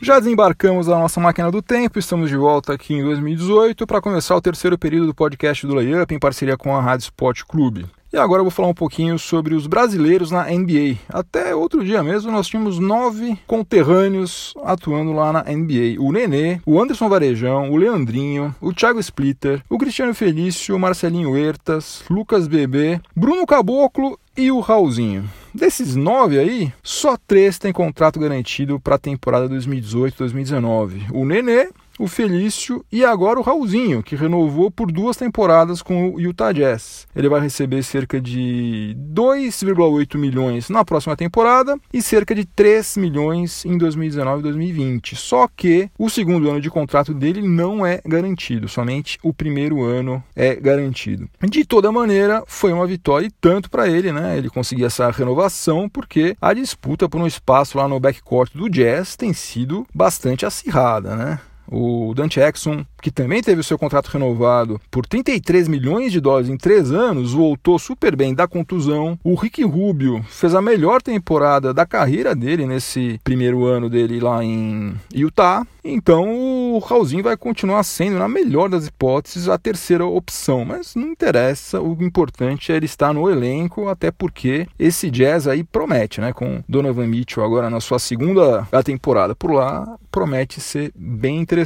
Já 0.00 0.18
desembarcamos 0.18 0.88
a 0.88 0.98
nossa 0.98 1.20
máquina 1.20 1.50
do 1.50 1.60
tempo, 1.60 1.98
estamos 1.98 2.30
de 2.30 2.36
volta 2.36 2.72
aqui 2.72 2.94
em 2.94 3.04
2018 3.04 3.86
para 3.86 4.00
começar 4.00 4.34
o 4.34 4.40
terceiro 4.40 4.78
período 4.78 5.08
do 5.08 5.14
podcast 5.14 5.66
do 5.66 5.74
Layup 5.74 6.14
em 6.14 6.18
parceria 6.18 6.56
com 6.56 6.74
a 6.74 6.80
Rádio 6.80 7.04
Sport 7.04 7.42
Clube. 7.42 7.86
E 8.10 8.16
agora 8.16 8.40
eu 8.40 8.44
vou 8.44 8.50
falar 8.50 8.68
um 8.68 8.74
pouquinho 8.74 9.18
sobre 9.18 9.54
os 9.54 9.66
brasileiros 9.66 10.30
na 10.30 10.44
NBA. 10.44 10.96
Até 11.10 11.54
outro 11.54 11.84
dia 11.84 12.02
mesmo 12.02 12.32
nós 12.32 12.46
tínhamos 12.46 12.78
nove 12.78 13.38
conterrâneos 13.46 14.54
atuando 14.64 15.12
lá 15.12 15.30
na 15.30 15.42
NBA. 15.42 16.00
O 16.00 16.10
Nenê, 16.10 16.58
o 16.64 16.80
Anderson 16.80 17.06
Varejão, 17.08 17.70
o 17.70 17.76
Leandrinho, 17.76 18.54
o 18.62 18.72
Thiago 18.72 18.98
Splitter, 18.98 19.62
o 19.68 19.76
Cristiano 19.76 20.14
Felício, 20.14 20.74
o 20.74 20.78
Marcelinho 20.78 21.32
Huertas, 21.32 22.02
Lucas 22.08 22.48
Bebê, 22.48 22.98
Bruno 23.14 23.44
Caboclo 23.44 24.18
e 24.34 24.50
o 24.50 24.60
Raulzinho. 24.60 25.28
Desses 25.52 25.94
nove 25.94 26.38
aí, 26.38 26.72
só 26.82 27.16
três 27.26 27.58
têm 27.58 27.72
contrato 27.72 28.18
garantido 28.18 28.80
para 28.80 28.94
a 28.94 28.98
temporada 28.98 29.48
2018-2019. 29.50 31.10
O 31.12 31.26
Nenê, 31.26 31.68
o 31.98 32.06
Felício 32.06 32.84
e 32.90 33.04
agora 33.04 33.38
o 33.38 33.42
Raulzinho, 33.42 34.02
que 34.02 34.16
renovou 34.16 34.70
por 34.70 34.90
duas 34.92 35.16
temporadas 35.16 35.82
com 35.82 36.10
o 36.10 36.20
Utah 36.20 36.52
Jazz. 36.52 37.06
Ele 37.14 37.28
vai 37.28 37.40
receber 37.40 37.82
cerca 37.82 38.20
de 38.20 38.96
2,8 39.12 40.16
milhões 40.16 40.70
na 40.70 40.84
próxima 40.84 41.16
temporada 41.16 41.78
e 41.92 42.00
cerca 42.00 42.34
de 42.34 42.44
3 42.44 42.96
milhões 42.96 43.64
em 43.64 43.76
2019 43.76 44.40
e 44.40 44.42
2020. 44.42 45.16
Só 45.16 45.48
que 45.48 45.90
o 45.98 46.08
segundo 46.08 46.48
ano 46.48 46.60
de 46.60 46.70
contrato 46.70 47.12
dele 47.12 47.42
não 47.42 47.84
é 47.84 48.00
garantido, 48.06 48.68
somente 48.68 49.18
o 49.22 49.32
primeiro 49.32 49.82
ano 49.82 50.22
é 50.36 50.54
garantido. 50.54 51.28
De 51.48 51.64
toda 51.64 51.92
maneira, 51.92 52.42
foi 52.46 52.72
uma 52.72 52.86
vitória 52.86 53.28
tanto 53.40 53.70
para 53.70 53.88
ele, 53.88 54.12
né? 54.12 54.36
Ele 54.36 54.50
conseguiu 54.50 54.86
essa 54.86 55.10
renovação 55.10 55.88
porque 55.88 56.36
a 56.40 56.52
disputa 56.52 57.08
por 57.08 57.20
um 57.20 57.26
espaço 57.26 57.78
lá 57.78 57.88
no 57.88 58.00
backcourt 58.00 58.52
do 58.54 58.68
Jazz 58.68 59.16
tem 59.16 59.32
sido 59.32 59.86
bastante 59.94 60.46
acirrada, 60.46 61.16
né? 61.16 61.40
O 61.70 62.12
Dante 62.14 62.40
Exxon, 62.40 62.84
que 63.02 63.10
também 63.10 63.42
teve 63.42 63.60
o 63.60 63.64
seu 63.64 63.78
contrato 63.78 64.08
renovado 64.08 64.80
por 64.90 65.06
33 65.06 65.68
milhões 65.68 66.12
de 66.12 66.20
dólares 66.20 66.48
em 66.48 66.56
três 66.56 66.90
anos, 66.90 67.32
voltou 67.32 67.78
super 67.78 68.16
bem 68.16 68.34
da 68.34 68.48
contusão. 68.48 69.18
O 69.22 69.34
Rick 69.34 69.62
Rubio 69.62 70.24
fez 70.28 70.54
a 70.54 70.62
melhor 70.62 71.02
temporada 71.02 71.72
da 71.74 71.86
carreira 71.86 72.34
dele 72.34 72.66
nesse 72.66 73.20
primeiro 73.22 73.64
ano 73.64 73.88
dele 73.88 74.20
lá 74.20 74.42
em 74.42 74.94
Utah. 75.14 75.66
Então 75.84 76.74
o 76.74 76.78
Raulzinho 76.78 77.22
vai 77.22 77.36
continuar 77.36 77.82
sendo, 77.82 78.18
na 78.18 78.28
melhor 78.28 78.68
das 78.68 78.86
hipóteses, 78.86 79.48
a 79.48 79.56
terceira 79.56 80.04
opção. 80.04 80.64
Mas 80.64 80.94
não 80.94 81.08
interessa, 81.08 81.80
o 81.80 81.96
importante 82.02 82.72
é 82.72 82.76
ele 82.76 82.86
estar 82.86 83.12
no 83.12 83.30
elenco, 83.30 83.88
até 83.88 84.10
porque 84.10 84.66
esse 84.78 85.10
jazz 85.10 85.46
aí 85.46 85.64
promete, 85.64 86.20
né? 86.20 86.32
Com 86.32 86.62
Donovan 86.68 87.06
Mitchell 87.06 87.44
agora 87.44 87.70
na 87.70 87.80
sua 87.80 87.98
segunda 87.98 88.66
temporada 88.84 89.34
por 89.34 89.50
lá, 89.50 89.98
promete 90.10 90.60
ser 90.60 90.92
bem 90.94 91.38
interessante. 91.38 91.57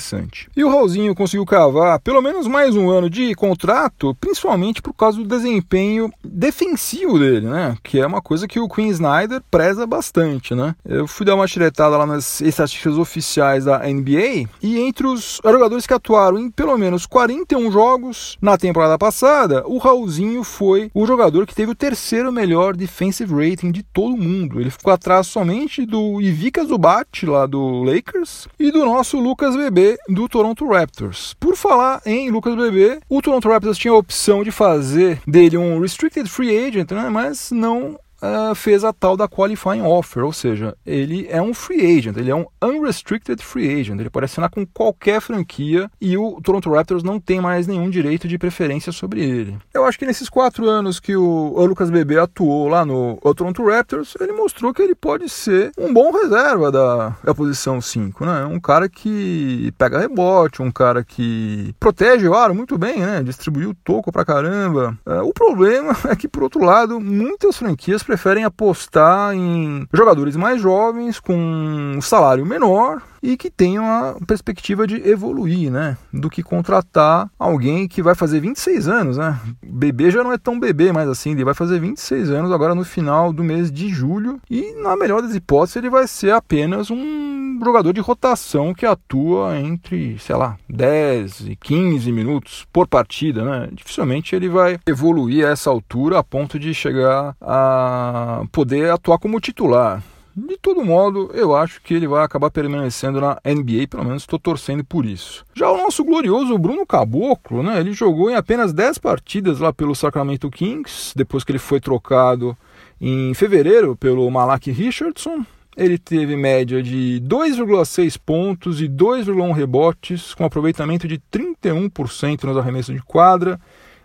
E 0.56 0.64
o 0.64 0.68
Raulzinho 0.68 1.14
conseguiu 1.14 1.44
cavar 1.44 2.00
pelo 2.00 2.22
menos 2.22 2.46
mais 2.46 2.76
um 2.76 2.90
ano 2.90 3.08
de 3.08 3.34
contrato, 3.34 4.16
principalmente 4.20 4.82
por 4.82 4.92
causa 4.92 5.18
do 5.18 5.24
desempenho 5.24 6.10
defensivo 6.24 7.18
dele, 7.18 7.46
né? 7.46 7.76
Que 7.82 8.00
é 8.00 8.06
uma 8.06 8.22
coisa 8.22 8.48
que 8.48 8.60
o 8.60 8.68
Queen 8.68 8.88
Snyder 8.88 9.42
preza 9.50 9.86
bastante, 9.86 10.54
né? 10.54 10.74
Eu 10.84 11.06
fui 11.06 11.26
dar 11.26 11.34
uma 11.34 11.46
tiretada 11.46 11.96
lá 11.96 12.06
nas 12.06 12.40
estatísticas 12.40 12.96
oficiais 12.98 13.64
da 13.64 13.78
NBA 13.80 14.48
e 14.62 14.78
entre 14.78 15.06
os 15.06 15.40
jogadores 15.44 15.86
que 15.86 15.94
atuaram 15.94 16.38
em 16.38 16.50
pelo 16.50 16.76
menos 16.76 17.06
41 17.06 17.70
jogos 17.70 18.36
na 18.40 18.56
temporada 18.56 18.98
passada, 18.98 19.62
o 19.66 19.78
Raulzinho 19.78 20.44
foi 20.44 20.90
o 20.94 21.06
jogador 21.06 21.46
que 21.46 21.54
teve 21.54 21.72
o 21.72 21.76
terceiro 21.76 22.32
melhor 22.32 22.76
defensive 22.76 23.32
rating 23.34 23.70
de 23.70 23.82
todo 23.82 24.16
mundo. 24.16 24.60
Ele 24.60 24.70
ficou 24.70 24.92
atrás 24.92 25.26
somente 25.26 25.84
do 25.84 26.20
Ivica 26.20 26.64
Zubat 26.64 27.26
lá 27.26 27.46
do 27.46 27.82
Lakers 27.82 28.48
e 28.58 28.70
do 28.70 28.84
nosso 28.84 29.18
Lucas 29.18 29.56
Bebê 29.56 29.81
do 30.08 30.28
Toronto 30.28 30.66
Raptors. 30.68 31.34
Por 31.38 31.56
falar 31.56 32.00
em 32.04 32.30
Lucas 32.30 32.54
Bebê, 32.54 33.00
o 33.08 33.20
Toronto 33.20 33.48
Raptors 33.48 33.78
tinha 33.78 33.92
a 33.92 33.96
opção 33.96 34.42
de 34.42 34.50
fazer 34.50 35.20
dele 35.26 35.56
um 35.56 35.80
restricted 35.80 36.28
free 36.28 36.66
agent, 36.66 36.90
né, 36.90 37.08
mas 37.08 37.50
não 37.50 37.98
uh, 38.22 38.54
fez 38.54 38.84
a 38.84 38.92
tal 38.92 39.16
da 39.16 39.28
qualifying 39.28 39.82
offer, 39.82 40.24
ou 40.24 40.32
seja, 40.32 40.76
ele 40.86 41.26
é 41.28 41.42
um 41.42 41.52
free 41.52 41.98
agent, 41.98 42.16
ele 42.16 42.30
é 42.30 42.34
um 42.34 42.46
unrestricted 42.62 43.42
free 43.42 43.80
agent, 43.80 43.98
ele 44.00 44.10
pode 44.10 44.26
assinar 44.26 44.50
com 44.50 44.64
qualquer 44.64 45.20
franquia 45.20 45.90
e 46.00 46.16
o 46.16 46.40
Toronto 46.40 46.70
Raptors 46.70 47.02
não 47.02 47.18
tem 47.18 47.40
mais 47.40 47.66
nenhum 47.66 47.90
direito 47.90 48.28
de 48.28 48.38
preferência 48.38 48.92
sobre 48.92 49.22
ele. 49.22 49.58
Eu 49.74 49.84
acho 49.84 49.98
que 49.98 50.06
nesses 50.06 50.28
quatro 50.28 50.68
anos 50.68 51.00
que 51.00 51.16
o, 51.16 51.66
Lucas 51.66 51.90
Bebê 51.90 52.18
atuou 52.18 52.68
lá 52.68 52.84
no 52.84 53.16
Toronto 53.36 53.64
Raptors, 53.64 54.14
ele 54.20 54.32
mostrou 54.32 54.72
que 54.72 54.82
ele 54.82 54.94
pode 54.94 55.28
ser 55.28 55.72
um 55.78 55.92
bom 55.92 56.12
reserva 56.12 56.70
da, 56.70 57.16
da 57.24 57.34
posição 57.34 57.80
5, 57.80 58.24
né? 58.24 58.44
Um 58.44 58.60
cara 58.60 58.88
que 58.88 59.72
pega 59.78 59.98
rebote, 59.98 60.62
um 60.62 60.70
cara 60.70 61.02
que 61.02 61.74
protege 61.80 62.28
o 62.28 62.34
aro 62.34 62.54
muito 62.54 62.76
bem, 62.76 63.00
né? 63.00 63.22
Distribuiu 63.22 63.70
o 63.70 63.74
toco 63.74 64.12
pra 64.12 64.24
caramba. 64.24 64.96
Uh, 65.06 65.22
o 65.22 65.32
problema 65.32 65.96
é 66.08 66.16
que, 66.16 66.28
por 66.28 66.42
outro 66.42 66.64
lado, 66.64 67.00
muitas 67.00 67.56
franquias 67.56 68.02
preferem 68.12 68.44
apostar 68.44 69.34
em 69.34 69.88
jogadores 69.90 70.36
mais 70.36 70.60
jovens, 70.60 71.18
com 71.18 71.34
um 71.34 72.00
salário 72.02 72.44
menor 72.44 73.00
e 73.22 73.36
que 73.36 73.50
tenham 73.50 73.86
a 73.86 74.16
perspectiva 74.26 74.86
de 74.86 74.96
evoluir, 75.08 75.70
né? 75.70 75.96
Do 76.12 76.28
que 76.28 76.42
contratar 76.42 77.30
alguém 77.38 77.86
que 77.86 78.02
vai 78.02 78.14
fazer 78.14 78.40
26 78.40 78.88
anos, 78.88 79.16
né? 79.16 79.38
Bebê 79.62 80.10
já 80.10 80.24
não 80.24 80.32
é 80.32 80.38
tão 80.38 80.58
bebê 80.58 80.92
mais 80.92 81.08
assim, 81.08 81.30
ele 81.30 81.44
vai 81.44 81.54
fazer 81.54 81.78
26 81.78 82.30
anos 82.30 82.50
agora 82.50 82.74
no 82.74 82.84
final 82.84 83.32
do 83.32 83.44
mês 83.44 83.70
de 83.70 83.88
julho 83.88 84.40
e, 84.50 84.74
na 84.82 84.96
melhor 84.96 85.22
das 85.22 85.34
hipóteses, 85.34 85.76
ele 85.76 85.90
vai 85.90 86.06
ser 86.06 86.32
apenas 86.32 86.90
um 86.90 87.60
jogador 87.64 87.92
de 87.92 88.00
rotação 88.00 88.74
que 88.74 88.84
atua 88.84 89.56
entre, 89.58 90.18
sei 90.18 90.34
lá, 90.34 90.56
10 90.68 91.40
e 91.48 91.56
15 91.56 92.10
minutos 92.10 92.66
por 92.72 92.88
partida, 92.88 93.44
né? 93.44 93.68
Dificilmente 93.72 94.34
ele 94.34 94.48
vai 94.48 94.78
evoluir 94.86 95.46
a 95.46 95.50
essa 95.50 95.70
altura 95.70 96.18
a 96.18 96.24
ponto 96.24 96.58
de 96.58 96.74
chegar 96.74 97.36
a 97.40 98.42
poder 98.50 98.90
atuar 98.90 99.18
como 99.18 99.40
titular. 99.40 100.02
De 100.34 100.56
todo 100.56 100.84
modo, 100.84 101.30
eu 101.34 101.54
acho 101.54 101.82
que 101.82 101.92
ele 101.92 102.06
vai 102.06 102.24
acabar 102.24 102.50
permanecendo 102.50 103.20
na 103.20 103.38
NBA, 103.44 103.86
pelo 103.90 104.04
menos 104.04 104.22
estou 104.22 104.38
torcendo 104.38 104.82
por 104.82 105.04
isso. 105.04 105.44
Já 105.54 105.70
o 105.70 105.76
nosso 105.76 106.02
glorioso 106.02 106.56
Bruno 106.56 106.86
Caboclo, 106.86 107.62
né, 107.62 107.78
ele 107.78 107.92
jogou 107.92 108.30
em 108.30 108.34
apenas 108.34 108.72
10 108.72 108.96
partidas 108.98 109.58
lá 109.58 109.72
pelo 109.72 109.94
Sacramento 109.94 110.50
Kings, 110.50 111.12
depois 111.14 111.44
que 111.44 111.52
ele 111.52 111.58
foi 111.58 111.80
trocado 111.80 112.56
em 112.98 113.34
fevereiro 113.34 113.94
pelo 113.94 114.30
Malak 114.30 114.70
Richardson. 114.70 115.44
ele 115.76 115.98
teve 115.98 116.36
média 116.36 116.82
de 116.82 117.20
2,6 117.24 118.18
pontos 118.24 118.80
e 118.80 118.88
2,1 118.88 119.52
rebotes, 119.52 120.34
com 120.34 120.44
aproveitamento 120.44 121.08
de 121.08 121.18
31% 121.18 122.44
nos 122.44 122.56
arremessos 122.56 122.94
de 122.94 123.02
quadra 123.02 123.58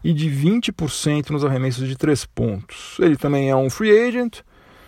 e 0.03 0.13
de 0.13 0.29
20% 0.29 1.29
nos 1.29 1.43
arremessos 1.43 1.87
de 1.87 1.97
3 1.97 2.25
pontos. 2.25 2.97
Ele 2.99 3.17
também 3.17 3.49
é 3.49 3.55
um 3.55 3.69
free 3.69 3.91
agent, 4.07 4.39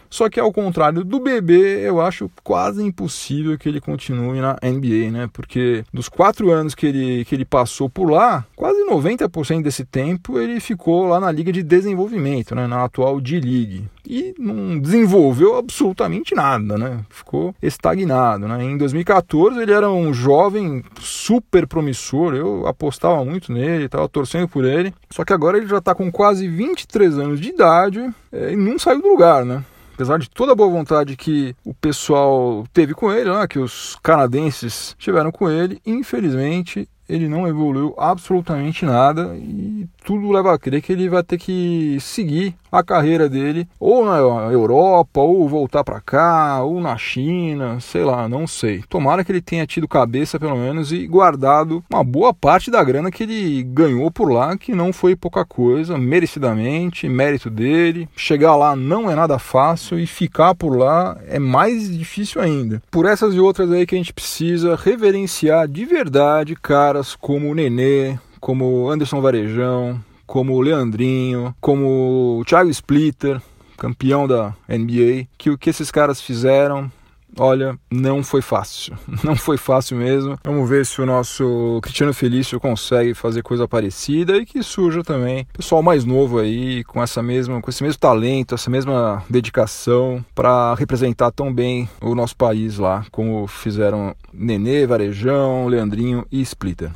só 0.10 0.30
que 0.30 0.40
ao 0.40 0.52
contrário 0.52 1.04
do 1.04 1.20
bebê, 1.20 1.88
eu 1.88 2.02
acho 2.02 2.30
quase 2.44 2.84
impossível 2.84 3.58
que 3.58 3.70
ele 3.70 3.80
continue 3.80 4.40
na 4.40 4.58
NBA, 4.64 5.12
né? 5.12 5.30
Porque 5.32 5.84
dos 5.94 6.10
quatro 6.10 6.52
anos 6.52 6.74
que 6.74 6.88
ele, 6.88 7.26
que 7.26 7.36
ele 7.36 7.46
passou 7.46 7.90
por 7.90 8.10
lá, 8.10 8.46
quase 8.56 8.84
90% 8.86 9.62
desse 9.62 9.86
tempo 9.86 10.40
ele 10.40 10.60
ficou 10.60 11.08
lá 11.08 11.20
na 11.20 11.32
Liga 11.32 11.52
de 11.52 11.62
Desenvolvimento, 11.62 12.56
né? 12.56 12.66
Na 12.66 12.84
atual 12.84 13.22
D-League. 13.22 13.88
E 14.08 14.34
não 14.40 14.80
desenvolveu 14.80 15.56
absolutamente 15.56 16.34
nada, 16.34 16.78
né? 16.78 17.00
Ficou 17.10 17.54
estagnado, 17.62 18.48
né? 18.48 18.64
Em 18.64 18.78
2014 18.78 19.60
ele 19.60 19.72
era 19.72 19.92
um 19.92 20.12
jovem 20.12 20.84
super 21.00 21.68
promissor, 21.68 22.34
eu 22.34 22.66
apostava 22.66 23.24
muito 23.24 23.54
nele, 23.54 23.86
estava 23.86 24.10
torcendo 24.10 24.48
por 24.48 24.66
ele. 24.66 24.94
Só 25.12 25.24
que 25.24 25.34
agora 25.34 25.58
ele 25.58 25.68
já 25.68 25.78
está 25.78 25.94
com 25.94 26.12
quase 26.12 26.48
23 26.48 27.20
anos 27.20 27.40
de 27.40 27.50
idade 27.50 28.10
é, 28.32 28.54
e 28.54 28.56
não 28.56 28.80
saiu 28.80 29.02
do 29.02 29.10
lugar, 29.10 29.46
né? 29.46 29.64
Apesar 30.00 30.18
de 30.18 30.30
toda 30.30 30.54
a 30.54 30.56
boa 30.56 30.70
vontade 30.70 31.18
que 31.18 31.54
o 31.66 31.74
pessoal 31.74 32.64
teve 32.72 32.94
com 32.94 33.12
ele, 33.12 33.30
né, 33.30 33.46
que 33.46 33.60
os 33.60 33.98
canadenses 34.02 34.96
tiveram 34.98 35.30
com 35.30 35.50
ele, 35.50 35.82
infelizmente 35.86 36.88
ele 37.10 37.28
não 37.28 37.46
evoluiu 37.46 37.94
absolutamente 37.98 38.86
nada 38.86 39.36
e 39.36 39.90
tudo 40.04 40.32
leva 40.32 40.54
a 40.54 40.60
crer 40.60 40.82
que 40.82 40.92
ele 40.92 41.10
vai 41.10 41.24
ter 41.24 41.38
que 41.38 41.98
seguir 42.00 42.56
a 42.72 42.84
carreira 42.84 43.28
dele 43.28 43.68
ou 43.80 44.06
na 44.06 44.18
Europa, 44.18 45.20
ou 45.22 45.48
voltar 45.48 45.84
para 45.84 46.00
cá, 46.00 46.62
ou 46.64 46.80
na 46.80 46.98
China, 46.98 47.80
sei 47.80 48.04
lá, 48.04 48.30
não 48.30 48.46
sei. 48.46 48.84
Tomara 48.88 49.24
que 49.24 49.32
ele 49.32 49.42
tenha 49.42 49.66
tido 49.66 49.88
cabeça 49.88 50.40
pelo 50.40 50.56
menos 50.56 50.92
e 50.92 51.08
guardado 51.08 51.84
uma 51.90 52.04
boa 52.04 52.34
parte 52.34 52.70
da 52.70 52.84
grana 52.84 53.12
que 53.12 53.24
ele 53.24 53.64
ganhou 53.64 54.12
por 54.12 54.32
lá, 54.32 54.58
que 54.58 54.74
não 54.74 54.94
foi 54.94 55.16
pouca 55.16 55.44
coisa, 55.44 55.98
merecidamente, 55.98 57.10
mérito 57.10 57.50
dele. 57.50 58.08
Chegar 58.16 58.56
lá 58.56 58.76
não 58.76 59.10
é 59.10 59.16
nada 59.16 59.40
fácil 59.40 60.00
e 60.00 60.06
ficar 60.06 60.54
por 60.56 60.76
lá 60.76 61.18
é 61.28 61.40
mais 61.40 61.90
difícil 61.98 62.42
ainda. 62.42 62.82
Por 62.92 63.06
essas 63.06 63.34
e 63.34 63.40
outras 63.40 63.72
aí 63.72 63.86
que 63.86 63.96
a 63.96 63.98
gente 63.98 64.14
precisa 64.14 64.76
reverenciar 64.76 65.68
de 65.68 65.86
verdade 65.86 66.56
caras 66.56 67.16
como 67.16 67.50
o 67.50 67.56
Nenê, 67.56 68.18
como 68.40 68.90
Anderson 68.90 69.22
Varejão, 69.22 70.00
como 70.26 70.62
Leandrinho, 70.62 71.56
como 71.60 72.40
o 72.40 72.46
Thiago 72.46 72.70
Splitter, 72.70 73.42
campeão 73.78 74.28
da 74.28 74.54
NBA, 74.68 75.28
que 75.38 75.50
o 75.50 75.58
que 75.58 75.70
esses 75.70 75.90
caras 75.90 76.22
fizeram 76.22 76.92
Olha, 77.38 77.78
não 77.92 78.24
foi 78.24 78.42
fácil. 78.42 78.98
Não 79.24 79.36
foi 79.36 79.58
fácil 79.58 79.98
mesmo. 79.98 80.38
Vamos 80.44 80.70
ver 80.70 80.86
se 80.86 81.02
o 81.02 81.06
nosso 81.06 81.80
Cristiano 81.82 82.14
Felício 82.14 82.60
consegue 82.60 83.14
fazer 83.14 83.44
coisa 83.44 83.68
parecida 83.68 84.38
e 84.38 84.46
que 84.46 84.64
surja 84.64 85.04
também 85.04 85.46
pessoal 85.54 85.84
mais 85.84 86.06
novo 86.06 86.40
aí 86.40 86.84
com 86.86 87.02
essa 87.02 87.22
mesma, 87.22 87.62
com 87.62 87.70
esse 87.70 87.84
mesmo 87.84 88.00
talento, 88.00 88.56
essa 88.56 88.70
mesma 88.70 89.24
dedicação 89.30 90.24
para 90.34 90.74
representar 90.76 91.32
tão 91.32 91.54
bem 91.54 91.88
o 92.02 92.16
nosso 92.16 92.36
país 92.36 92.78
lá, 92.78 93.06
como 93.12 93.46
fizeram 93.48 94.16
Nenê, 94.34 94.88
Varejão, 94.88 95.68
Leandrinho 95.68 96.26
e 96.32 96.42
Splitter. 96.42 96.92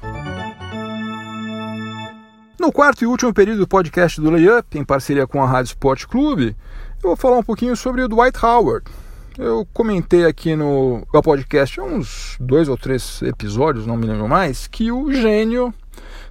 No 2.64 2.72
quarto 2.72 3.04
e 3.04 3.06
último 3.06 3.34
período 3.34 3.60
do 3.60 3.68
podcast 3.68 4.22
do 4.22 4.30
Layup, 4.30 4.80
em 4.80 4.86
parceria 4.86 5.28
com 5.28 5.44
a 5.44 5.46
Rádio 5.46 5.72
Sport 5.72 6.06
Clube, 6.06 6.56
eu 7.04 7.10
vou 7.10 7.16
falar 7.18 7.38
um 7.38 7.44
pouquinho 7.44 7.76
sobre 7.76 8.02
o 8.02 8.08
Dwight 8.08 8.40
Howard. 8.42 8.90
Eu 9.38 9.68
comentei 9.74 10.26
aqui 10.26 10.56
no 10.56 11.06
podcast 11.22 11.78
há 11.82 11.84
uns 11.84 12.38
dois 12.40 12.70
ou 12.70 12.78
três 12.78 13.22
episódios, 13.22 13.86
não 13.86 13.98
me 13.98 14.08
lembro 14.08 14.30
mais, 14.30 14.66
que 14.66 14.94
o 14.94 15.12
gênio 15.12 15.74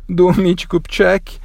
do 0.09 0.33
Mitch 0.40 0.64
Kupchak, 0.66 1.38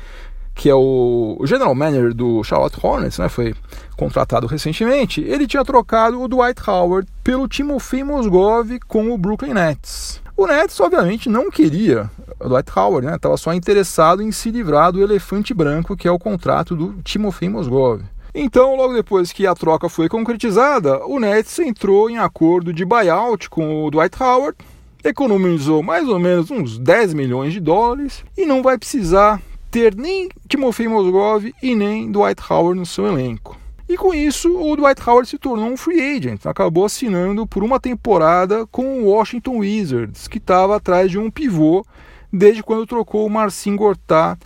que 0.56 0.69
é 0.69 0.73
o 0.73 1.38
general 1.43 1.76
manager 1.76 2.13
do 2.13 2.41
Charlotte 2.45 2.80
Hornets, 2.82 3.19
né, 3.19 3.28
foi 3.28 3.54
contratado 3.97 4.47
recentemente, 4.47 5.19
ele 5.19 5.45
tinha 5.45 5.65
trocado 5.65 6.21
o 6.21 6.30
Dwight 6.30 6.62
Howard 6.65 7.10
pelo 7.26 7.45
Timofey 7.45 8.06
Mozgov 8.06 8.80
com 8.88 9.12
o 9.12 9.17
Brooklyn 9.17 9.54
Nets. 9.54 10.21
O 10.38 10.45
Nets, 10.45 10.80
obviamente, 10.80 11.30
não 11.30 11.50
queria 11.50 12.12
o 12.39 12.47
Dwight 12.47 12.71
Howard, 12.78 13.08
né? 13.08 13.15
Estava 13.15 13.36
só 13.38 13.56
interessado 13.56 14.21
em 14.21 14.32
se 14.32 14.52
livrar 14.52 14.91
do 14.91 15.02
elefante 15.02 15.52
branco, 15.52 15.97
que 15.97 16.08
é 16.08 16.12
o 16.12 16.19
contrato 16.19 16.76
do 16.76 17.02
Timofey 17.02 17.50
Mozgov. 17.50 18.04
Então, 18.36 18.76
logo 18.76 18.93
depois 18.93 19.32
que 19.32 19.47
a 19.47 19.56
troca 19.56 19.89
foi 19.89 20.08
concretizada, 20.08 21.04
o 21.08 21.19
Nets 21.19 21.58
entrou 21.58 22.08
em 22.08 22.19
acordo 22.19 22.71
de 22.71 22.86
buyout 22.86 23.50
com 23.50 23.84
o 23.84 23.89
Dwight 23.89 24.21
Howard, 24.21 24.56
economizou 25.04 25.82
mais 25.82 26.08
ou 26.08 26.19
menos 26.19 26.52
uns 26.52 26.78
10 26.78 27.15
milhões 27.15 27.52
de 27.52 27.60
dólares 27.60 28.23
e 28.38 28.45
não 28.45 28.62
vai 28.62 28.78
precisar 28.78 29.41
ter 29.71 29.95
nem 29.95 30.30
Timofey 30.47 30.88
Mozgov 30.88 31.52
e 31.63 31.73
nem 31.73 32.12
Dwight 32.12 32.43
Howard 32.47 32.80
no 32.80 32.86
seu 32.86 33.08
elenco. 33.08 33.58
E 33.89 33.95
com 33.95 34.13
isso, 34.13 34.54
o 34.60 34.76
Dwight 34.76 35.02
Howard 35.08 35.30
se 35.30 35.38
tornou 35.38 35.67
um 35.67 35.78
free 35.78 36.17
agent, 36.17 36.45
acabou 36.45 36.86
assinando 36.86 37.47
por 37.47 37.63
uma 37.63 37.80
temporada 37.80 38.67
com 38.67 39.02
o 39.02 39.06
Washington 39.06 39.60
Wizards, 39.60 40.28
que 40.28 40.39
estava 40.39 40.76
atrás 40.76 41.10
de 41.10 41.17
um 41.17 41.32
pivô 41.32 41.86
desde 42.32 42.62
quando 42.62 42.86
trocou 42.86 43.26
o 43.26 43.30
Marcin 43.30 43.78
Gortat 43.78 44.38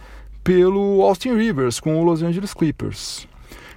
pelo 0.44 1.02
Austin 1.02 1.34
Rivers 1.34 1.80
com 1.80 2.00
o 2.00 2.04
Los 2.04 2.22
Angeles 2.22 2.54
Clippers. 2.54 3.28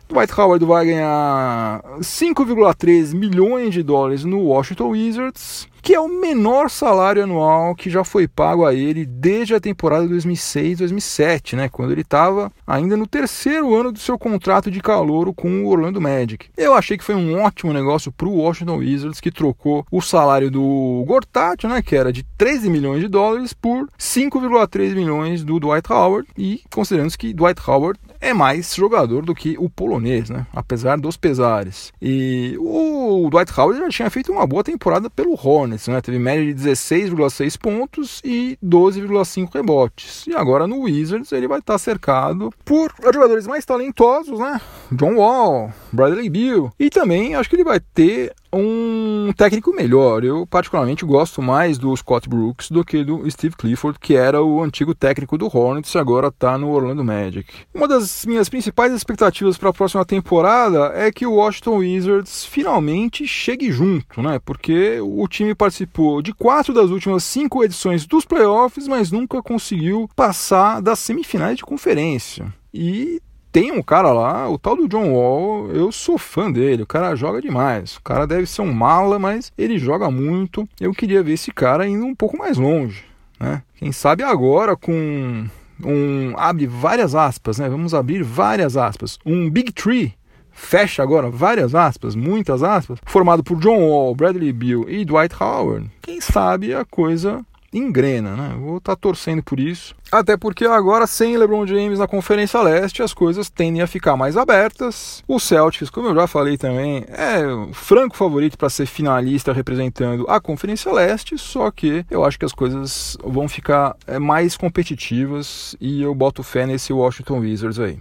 Dwight 0.07 0.39
Howard 0.39 0.65
vai 0.67 0.85
ganhar 0.85 1.83
5,3 1.99 3.15
milhões 3.15 3.73
de 3.73 3.83
dólares 3.83 4.23
no 4.23 4.41
Washington 4.41 4.91
Wizards 4.91 5.67
que 5.85 5.95
é 5.95 6.01
o 6.01 6.09
menor 6.09 6.71
salário 6.71 7.23
anual 7.23 7.75
que 7.75 7.91
já 7.91 8.03
foi 8.03 8.27
pago 8.27 8.65
a 8.65 8.73
ele 8.73 9.05
desde 9.05 9.55
a 9.55 9.61
temporada 9.61 10.07
2006-2007, 10.07 11.59
né, 11.59 11.69
quando 11.69 11.93
ele 11.93 12.01
estava 12.01 12.51
ainda 12.67 12.97
no 12.97 13.07
terceiro 13.07 13.75
ano 13.75 13.93
do 13.93 13.99
seu 13.99 14.19
contrato 14.19 14.71
de 14.71 14.81
calouro 14.81 15.35
com 15.35 15.63
o 15.63 15.69
Orlando 15.69 16.01
Magic. 16.01 16.47
Eu 16.57 16.73
achei 16.73 16.97
que 16.97 17.05
foi 17.05 17.15
um 17.15 17.39
ótimo 17.39 17.71
negócio 17.71 18.11
para 18.11 18.27
o 18.27 18.37
Washington 18.37 18.79
Wizards, 18.79 19.21
que 19.21 19.31
trocou 19.31 19.85
o 19.93 20.01
salário 20.01 20.51
do 20.51 21.05
Gortat, 21.07 21.67
né, 21.67 21.83
que 21.83 21.95
era 21.95 22.11
de 22.11 22.23
13 22.39 22.71
milhões 22.71 23.03
de 23.03 23.09
dólares, 23.09 23.53
por 23.53 23.87
5,3 23.99 24.95
milhões 24.95 25.45
do 25.45 25.61
Dwight 25.61 25.93
Howard, 25.93 26.27
e 26.39 26.63
considerando 26.73 27.15
que 27.19 27.35
Dwight 27.35 27.61
Howard 27.69 28.01
é 28.25 28.33
mais 28.33 28.75
jogador 28.75 29.23
do 29.23 29.35
que 29.35 29.55
o 29.59 29.69
polonês, 29.69 30.31
né? 30.31 30.47
apesar 30.55 30.97
dos 30.97 31.15
pesares. 31.15 31.93
E 32.01 32.57
o 32.59 33.29
Dwight 33.31 33.53
Howard 33.61 33.81
já 33.81 33.89
tinha 33.91 34.11
feito 34.11 34.33
uma 34.33 34.47
boa 34.47 34.65
temporada 34.65 35.11
pelo 35.11 35.35
Hornets, 35.35 35.74
né? 35.89 36.01
teve 36.01 36.19
média 36.19 36.55
de 36.55 36.71
16,6 36.71 37.59
pontos 37.59 38.21
e 38.25 38.59
12,5 38.65 39.55
rebotes. 39.55 40.27
E 40.27 40.35
agora 40.35 40.67
no 40.67 40.81
Wizards 40.81 41.33
ele 41.33 41.49
vai 41.49 41.59
estar 41.59 41.79
cercado 41.79 42.53
por 42.65 42.93
jogadores 43.13 43.47
mais 43.47 43.65
talentosos, 43.65 44.39
né? 44.39 44.61
John 44.93 45.17
Wall, 45.17 45.73
Bradley 45.93 46.29
Beal. 46.29 46.73
E 46.79 46.91
também 46.91 47.35
acho 47.35 47.49
que 47.49 47.57
ele 47.57 47.65
vai 47.65 47.81
ter 47.81 48.33
um 48.55 49.33
técnico 49.37 49.75
melhor. 49.75 50.25
Eu 50.25 50.47
particularmente 50.47 51.05
gosto 51.05 51.43
mais 51.43 51.79
do 51.79 51.95
Scott 51.97 52.29
Brooks 52.29 52.71
do 52.71 52.85
que 52.85 53.05
do 53.05 53.29
Steve 53.31 53.57
Clifford, 53.57 53.99
que 53.99 54.15
era 54.15 54.43
o 54.43 54.63
antigo 54.63 54.95
técnico 54.95 55.37
do 55.37 55.47
Hornets 55.47 55.95
e 55.95 55.99
agora 55.99 56.29
está 56.29 56.57
no 56.57 56.71
Orlando 56.71 57.05
Magic. 57.05 57.53
Uma 57.75 57.89
das 57.89 58.25
minhas 58.25 58.49
principais 58.49 58.93
expectativas 58.93 59.59
para 59.59 59.71
a 59.71 59.75
próxima 59.75 60.05
temporada 60.05 60.93
é 60.95 61.11
que 61.11 61.27
o 61.27 61.35
Washington 61.35 61.79
Wizards 61.79 62.45
finalmente 62.45 63.27
chegue 63.27 63.73
junto, 63.73 64.23
né? 64.23 64.41
Porque 64.45 65.01
o 65.01 65.27
time 65.29 65.55
participou 65.55 66.23
de 66.23 66.33
quatro 66.33 66.73
das 66.73 66.91
últimas 66.91 67.25
cinco 67.25 67.65
edições 67.65 68.07
dos 68.07 68.25
playoffs, 68.25 68.87
mas 68.87 69.11
nunca 69.11 69.43
conseguiu 69.43 70.09
passar 70.15 70.81
das 70.81 70.99
semifinais 70.99 71.57
de 71.57 71.65
conferência. 71.65 72.53
E 72.73 73.21
tem 73.55 73.71
um 73.71 73.81
cara 73.81 74.13
lá, 74.13 74.51
o 74.51 74.59
tal 74.59 74.75
do 74.75 74.89
John 74.89 75.13
Wall, 75.13 75.71
eu 75.71 75.93
sou 75.93 76.19
fã 76.19 76.51
dele, 76.51 76.83
o 76.83 76.87
cara 76.87 77.15
joga 77.15 77.41
demais. 77.41 77.95
O 77.95 78.03
cara 78.03 78.27
deve 78.27 78.47
ser 78.47 78.63
um 78.63 78.73
mala, 78.73 79.17
mas 79.17 79.53
ele 79.57 79.79
joga 79.79 80.11
muito. 80.11 80.69
Eu 80.81 80.93
queria 80.93 81.23
ver 81.23 81.35
esse 81.35 81.53
cara 81.53 81.87
indo 81.87 82.05
um 82.05 82.17
pouco 82.17 82.37
mais 82.37 82.59
longe, 82.59 83.05
né? 83.39 83.63
Quem 83.77 83.93
sabe 83.93 84.25
agora 84.25 84.75
com 84.75 85.47
um 85.85 86.35
abre 86.37 86.67
várias 86.67 87.15
aspas, 87.15 87.59
né? 87.61 87.69
Vamos 87.69 87.95
abrir 87.95 88.25
várias 88.25 88.77
aspas. 88.77 89.21
Um 89.25 89.49
Big 89.49 89.71
Tree 89.71 90.15
fecha 90.51 91.01
agora 91.01 91.31
várias 91.31 91.77
aspas, 91.77 92.17
muitas 92.17 92.61
aspas, 92.61 92.99
formado 93.07 93.45
por 93.45 93.57
John 93.61 93.89
Wall, 93.89 94.17
Bradley 94.17 94.53
Beal 94.53 94.89
e 94.89 95.05
Dwight 95.05 95.37
Howard. 95.41 95.89
Quem 96.03 96.21
sabe 96.21 96.75
a 96.75 96.85
coisa 96.85 97.47
engrena, 97.75 98.37
né? 98.37 98.57
Vou 98.59 98.79
estar 98.79 98.95
tá 98.95 99.01
torcendo 99.01 99.43
por 99.43 99.59
isso. 99.59 99.95
Até 100.11 100.37
porque 100.37 100.65
agora, 100.65 101.07
sem 101.07 101.37
LeBron 101.37 101.67
James 101.67 101.99
na 101.99 102.07
Conferência 102.07 102.61
Leste, 102.63 103.03
as 103.03 103.13
coisas 103.13 103.51
tendem 103.51 103.83
a 103.83 103.87
ficar 103.87 104.17
mais 104.17 104.37
abertas. 104.37 105.23
O 105.27 105.41
Celtics, 105.41 105.91
como 105.91 106.09
eu 106.09 106.15
já 106.15 106.27
falei 106.27 106.57
também, 106.57 107.05
é 107.09 107.45
o 107.47 107.73
franco 107.73 108.17
favorito 108.17 108.57
para 108.57 108.71
ser 108.71 108.87
finalista 108.87 109.53
representando 109.53 110.25
a 110.29 110.41
Conferência 110.41 110.93
Leste, 110.93 111.37
só 111.37 111.71
que 111.71 112.07
eu 112.09 112.25
acho 112.25 112.39
que 112.39 112.45
as 112.45 112.53
coisas 112.53 113.17
vão 113.25 113.49
ficar 113.49 113.97
é, 114.07 114.19
mais 114.19 114.57
competitivas 114.57 115.75
e 115.81 116.03
eu 116.03 116.15
boto 116.15 116.43
fé 116.43 116.67
nesse 116.67 116.93
Washington 116.93 117.41
Wizards 117.41 117.81
aí. 117.81 117.99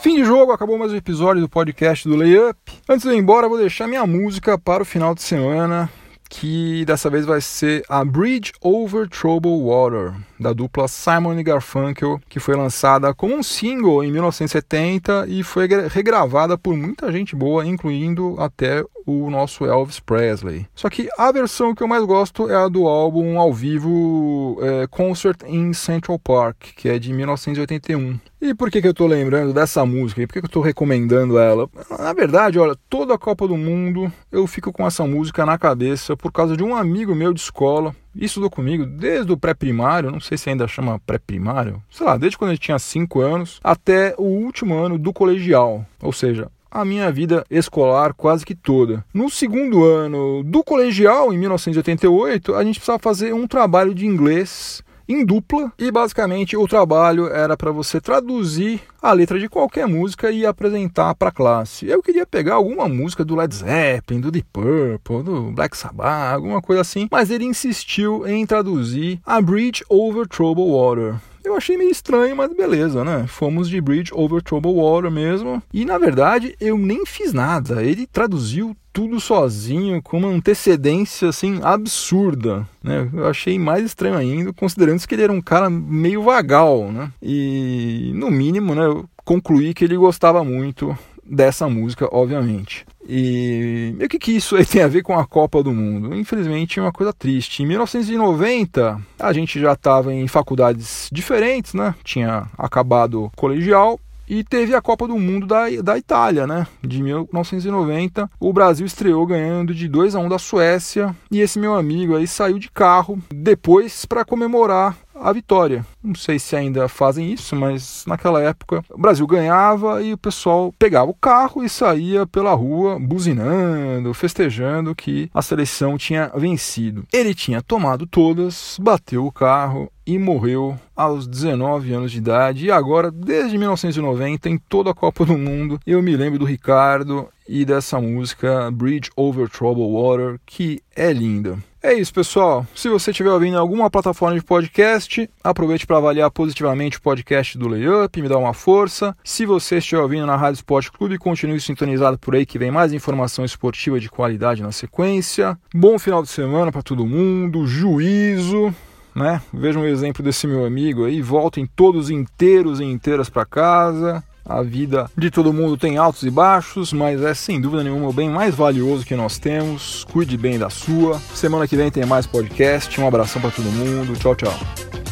Fim 0.00 0.16
de 0.16 0.24
jogo, 0.24 0.52
acabou 0.52 0.78
mais 0.78 0.92
um 0.92 0.96
episódio 0.96 1.40
do 1.40 1.48
podcast 1.48 2.06
do 2.06 2.14
Layup. 2.14 2.58
Antes 2.86 3.08
de 3.08 3.14
ir 3.14 3.18
embora, 3.18 3.48
vou 3.48 3.56
deixar 3.56 3.88
minha 3.88 4.06
música 4.06 4.58
para 4.58 4.82
o 4.82 4.86
final 4.86 5.14
de 5.14 5.22
semana 5.22 5.90
que 6.34 6.84
dessa 6.84 7.08
vez 7.08 7.24
vai 7.24 7.40
ser 7.40 7.84
a 7.88 8.04
Bridge 8.04 8.52
Over 8.60 9.08
Troubled 9.08 9.62
Water, 9.62 10.14
da 10.38 10.52
dupla 10.52 10.88
Simon 10.88 11.40
Garfunkel, 11.42 12.20
que 12.28 12.40
foi 12.40 12.56
lançada 12.56 13.14
como 13.14 13.36
um 13.36 13.42
single 13.42 14.02
em 14.02 14.10
1970 14.10 15.26
e 15.28 15.44
foi 15.44 15.68
regravada 15.88 16.58
por 16.58 16.76
muita 16.76 17.12
gente 17.12 17.36
boa, 17.36 17.64
incluindo 17.64 18.34
até 18.40 18.84
o 19.06 19.30
nosso 19.30 19.64
Elvis 19.64 20.00
Presley. 20.00 20.66
Só 20.74 20.90
que 20.90 21.08
a 21.16 21.30
versão 21.30 21.74
que 21.74 21.82
eu 21.82 21.88
mais 21.88 22.04
gosto 22.04 22.50
é 22.50 22.56
a 22.56 22.68
do 22.68 22.88
álbum 22.88 23.38
ao 23.38 23.52
vivo 23.52 24.58
é, 24.60 24.86
Concert 24.88 25.42
in 25.46 25.72
Central 25.72 26.18
Park, 26.18 26.56
que 26.76 26.88
é 26.88 26.98
de 26.98 27.12
1981. 27.12 28.18
E 28.44 28.52
por 28.52 28.70
que, 28.70 28.82
que 28.82 28.86
eu 28.86 28.90
estou 28.90 29.06
lembrando 29.06 29.54
dessa 29.54 29.86
música? 29.86 30.20
E 30.20 30.26
por 30.26 30.34
que, 30.34 30.40
que 30.40 30.44
eu 30.44 30.48
estou 30.48 30.62
recomendando 30.62 31.38
ela? 31.38 31.66
Na 31.98 32.12
verdade, 32.12 32.58
olha, 32.58 32.76
toda 32.90 33.14
a 33.14 33.18
Copa 33.18 33.48
do 33.48 33.56
Mundo 33.56 34.12
eu 34.30 34.46
fico 34.46 34.70
com 34.70 34.86
essa 34.86 35.06
música 35.06 35.46
na 35.46 35.56
cabeça 35.56 36.14
por 36.14 36.30
causa 36.30 36.54
de 36.54 36.62
um 36.62 36.76
amigo 36.76 37.14
meu 37.14 37.32
de 37.32 37.40
escola. 37.40 37.96
Estudou 38.14 38.50
comigo 38.50 38.84
desde 38.84 39.32
o 39.32 39.36
pré-primário, 39.38 40.10
não 40.10 40.20
sei 40.20 40.36
se 40.36 40.50
ainda 40.50 40.68
chama 40.68 41.00
pré-primário, 41.06 41.82
sei 41.90 42.04
lá, 42.04 42.18
desde 42.18 42.36
quando 42.36 42.50
ele 42.50 42.58
tinha 42.58 42.78
5 42.78 43.18
anos 43.18 43.60
até 43.64 44.14
o 44.18 44.24
último 44.24 44.74
ano 44.74 44.98
do 44.98 45.10
colegial. 45.10 45.86
Ou 46.02 46.12
seja, 46.12 46.50
a 46.70 46.84
minha 46.84 47.10
vida 47.10 47.46
escolar 47.50 48.12
quase 48.12 48.44
que 48.44 48.54
toda. 48.54 49.02
No 49.14 49.30
segundo 49.30 49.82
ano 49.84 50.44
do 50.44 50.62
colegial, 50.62 51.32
em 51.32 51.38
1988, 51.38 52.54
a 52.54 52.62
gente 52.62 52.78
precisava 52.78 52.98
fazer 52.98 53.32
um 53.32 53.46
trabalho 53.46 53.94
de 53.94 54.04
inglês 54.04 54.84
em 55.08 55.24
dupla 55.24 55.72
e 55.78 55.90
basicamente 55.90 56.56
o 56.56 56.66
trabalho 56.66 57.26
era 57.28 57.56
para 57.56 57.70
você 57.70 58.00
traduzir 58.00 58.80
a 59.00 59.12
letra 59.12 59.38
de 59.38 59.48
qualquer 59.48 59.86
música 59.86 60.30
e 60.30 60.46
apresentar 60.46 61.14
para 61.14 61.28
a 61.28 61.32
classe. 61.32 61.86
Eu 61.86 62.02
queria 62.02 62.26
pegar 62.26 62.54
alguma 62.54 62.88
música 62.88 63.24
do 63.24 63.36
Led 63.36 63.54
Zeppelin, 63.54 64.20
do 64.20 64.30
Deep 64.30 64.48
Purple, 64.52 65.22
do 65.22 65.52
Black 65.52 65.76
Sabbath, 65.76 66.34
alguma 66.34 66.62
coisa 66.62 66.80
assim, 66.80 67.08
mas 67.10 67.30
ele 67.30 67.44
insistiu 67.44 68.26
em 68.26 68.46
traduzir 68.46 69.20
a 69.24 69.40
Bridge 69.40 69.84
Over 69.88 70.26
Troubled 70.26 70.70
Water. 70.70 71.20
Eu 71.44 71.54
achei 71.54 71.76
meio 71.76 71.90
estranho, 71.90 72.34
mas 72.34 72.54
beleza, 72.54 73.04
né? 73.04 73.26
Fomos 73.28 73.68
de 73.68 73.78
Bridge 73.78 74.10
Over 74.14 74.42
Troubled 74.42 74.78
Water 74.78 75.10
mesmo. 75.10 75.62
E 75.70 75.84
na 75.84 75.98
verdade, 75.98 76.56
eu 76.58 76.78
nem 76.78 77.04
fiz 77.04 77.34
nada. 77.34 77.84
Ele 77.84 78.06
traduziu 78.06 78.74
tudo 78.94 79.18
sozinho, 79.18 80.00
com 80.00 80.18
uma 80.18 80.28
antecedência 80.28 81.28
assim 81.28 81.58
absurda, 81.64 82.66
né? 82.80 83.10
Eu 83.12 83.26
achei 83.26 83.58
mais 83.58 83.84
estranho 83.84 84.16
ainda, 84.16 84.52
considerando 84.52 85.04
que 85.04 85.14
ele 85.14 85.24
era 85.24 85.32
um 85.32 85.42
cara 85.42 85.68
meio 85.68 86.22
vagal, 86.22 86.92
né? 86.92 87.12
E 87.20 88.12
no 88.14 88.30
mínimo, 88.30 88.72
né, 88.72 88.86
eu 88.86 89.04
concluí 89.24 89.74
que 89.74 89.84
ele 89.84 89.96
gostava 89.96 90.44
muito 90.44 90.96
dessa 91.26 91.68
música, 91.68 92.08
obviamente. 92.12 92.86
E 93.06 93.96
o 94.00 94.08
que, 94.08 94.18
que 94.18 94.32
isso 94.32 94.56
tem 94.64 94.82
a 94.82 94.88
ver 94.88 95.02
com 95.02 95.18
a 95.18 95.26
Copa 95.26 95.60
do 95.60 95.72
Mundo? 95.72 96.14
Infelizmente, 96.14 96.78
é 96.78 96.82
uma 96.82 96.92
coisa 96.92 97.12
triste. 97.12 97.62
Em 97.62 97.66
1990, 97.66 99.00
a 99.18 99.32
gente 99.32 99.58
já 99.58 99.72
estava 99.72 100.14
em 100.14 100.28
faculdades 100.28 101.08
diferentes, 101.10 101.74
né? 101.74 101.96
Tinha 102.04 102.46
acabado 102.56 103.30
colegial 103.34 103.98
e 104.28 104.42
teve 104.42 104.74
a 104.74 104.80
Copa 104.82 105.06
do 105.06 105.18
Mundo 105.18 105.46
da, 105.46 105.68
da 105.82 105.98
Itália, 105.98 106.46
né? 106.46 106.66
De 106.82 107.02
1990. 107.02 108.30
O 108.40 108.52
Brasil 108.52 108.86
estreou 108.86 109.26
ganhando 109.26 109.74
de 109.74 109.88
2 109.88 110.14
a 110.14 110.18
1 110.18 110.28
da 110.28 110.38
Suécia. 110.38 111.14
E 111.30 111.40
esse 111.40 111.58
meu 111.58 111.74
amigo 111.74 112.16
aí 112.16 112.26
saiu 112.26 112.58
de 112.58 112.70
carro 112.70 113.18
depois 113.30 114.04
para 114.06 114.24
comemorar 114.24 114.96
a 115.14 115.32
vitória. 115.32 115.84
Não 116.02 116.14
sei 116.14 116.38
se 116.38 116.56
ainda 116.56 116.88
fazem 116.88 117.32
isso, 117.32 117.54
mas 117.56 118.04
naquela 118.06 118.42
época 118.42 118.84
o 118.90 118.98
Brasil 118.98 119.26
ganhava 119.26 120.02
e 120.02 120.12
o 120.12 120.18
pessoal 120.18 120.74
pegava 120.78 121.10
o 121.10 121.14
carro 121.14 121.64
e 121.64 121.68
saía 121.68 122.26
pela 122.26 122.52
rua 122.52 122.98
buzinando, 122.98 124.12
festejando 124.14 124.94
que 124.94 125.30
a 125.32 125.42
seleção 125.42 125.96
tinha 125.96 126.30
vencido. 126.34 127.04
Ele 127.12 127.34
tinha 127.34 127.62
tomado 127.62 128.06
todas, 128.06 128.76
bateu 128.80 129.26
o 129.26 129.32
carro 129.32 129.90
e 130.06 130.18
morreu 130.18 130.78
aos 130.94 131.26
19 131.26 131.92
anos 131.92 132.12
de 132.12 132.18
idade. 132.18 132.66
E 132.66 132.70
agora, 132.70 133.10
desde 133.10 133.56
1990, 133.56 134.48
em 134.48 134.58
toda 134.58 134.90
a 134.90 134.94
Copa 134.94 135.24
do 135.24 135.38
Mundo, 135.38 135.80
eu 135.86 136.02
me 136.02 136.16
lembro 136.16 136.38
do 136.38 136.44
Ricardo 136.44 137.28
e 137.48 137.64
dessa 137.64 138.00
música 138.00 138.70
Bridge 138.70 139.10
Over 139.16 139.48
Troubled 139.48 139.92
Water, 139.92 140.40
que 140.46 140.82
é 140.94 141.12
linda. 141.12 141.58
É 141.84 141.92
isso, 141.92 142.14
pessoal. 142.14 142.66
Se 142.74 142.88
você 142.88 143.10
estiver 143.10 143.30
ouvindo 143.30 143.58
alguma 143.58 143.90
plataforma 143.90 144.34
de 144.34 144.42
podcast, 144.42 145.28
aproveite 145.44 145.86
para 145.86 145.98
avaliar 145.98 146.30
positivamente 146.30 146.96
o 146.96 147.02
podcast 147.02 147.58
do 147.58 147.68
Layup, 147.68 148.22
me 148.22 148.26
dá 148.26 148.38
uma 148.38 148.54
força. 148.54 149.14
Se 149.22 149.44
você 149.44 149.76
estiver 149.76 150.00
ouvindo 150.00 150.24
na 150.24 150.34
Rádio 150.34 150.56
Esporte 150.56 150.90
Clube, 150.90 151.18
continue 151.18 151.60
sintonizado 151.60 152.16
por 152.16 152.34
aí 152.34 152.46
que 152.46 152.58
vem 152.58 152.70
mais 152.70 152.94
informação 152.94 153.44
esportiva 153.44 154.00
de 154.00 154.08
qualidade 154.08 154.62
na 154.62 154.72
sequência. 154.72 155.58
Bom 155.74 155.98
final 155.98 156.22
de 156.22 156.30
semana 156.30 156.72
para 156.72 156.80
todo 156.80 157.04
mundo, 157.04 157.66
juízo, 157.66 158.74
né? 159.14 159.42
Vejam 159.52 159.82
um 159.82 159.86
exemplo 159.86 160.22
desse 160.22 160.46
meu 160.46 160.64
amigo 160.64 161.04
aí, 161.04 161.20
voltem 161.20 161.66
todos 161.66 162.08
inteiros 162.08 162.80
e 162.80 162.84
inteiras 162.84 163.28
para 163.28 163.44
casa. 163.44 164.24
A 164.44 164.62
vida 164.62 165.10
de 165.16 165.30
todo 165.30 165.52
mundo 165.52 165.76
tem 165.76 165.96
altos 165.96 166.22
e 166.22 166.30
baixos, 166.30 166.92
mas 166.92 167.22
é 167.22 167.32
sem 167.32 167.60
dúvida 167.60 167.82
nenhuma 167.82 168.08
o 168.08 168.12
bem 168.12 168.28
mais 168.28 168.54
valioso 168.54 169.04
que 169.04 169.16
nós 169.16 169.38
temos. 169.38 170.04
Cuide 170.12 170.36
bem 170.36 170.58
da 170.58 170.68
sua. 170.68 171.18
Semana 171.34 171.66
que 171.66 171.76
vem 171.76 171.90
tem 171.90 172.04
mais 172.04 172.26
podcast. 172.26 173.00
Um 173.00 173.06
abração 173.06 173.40
para 173.40 173.50
todo 173.50 173.64
mundo. 173.70 174.14
Tchau, 174.18 174.34
tchau. 174.34 175.03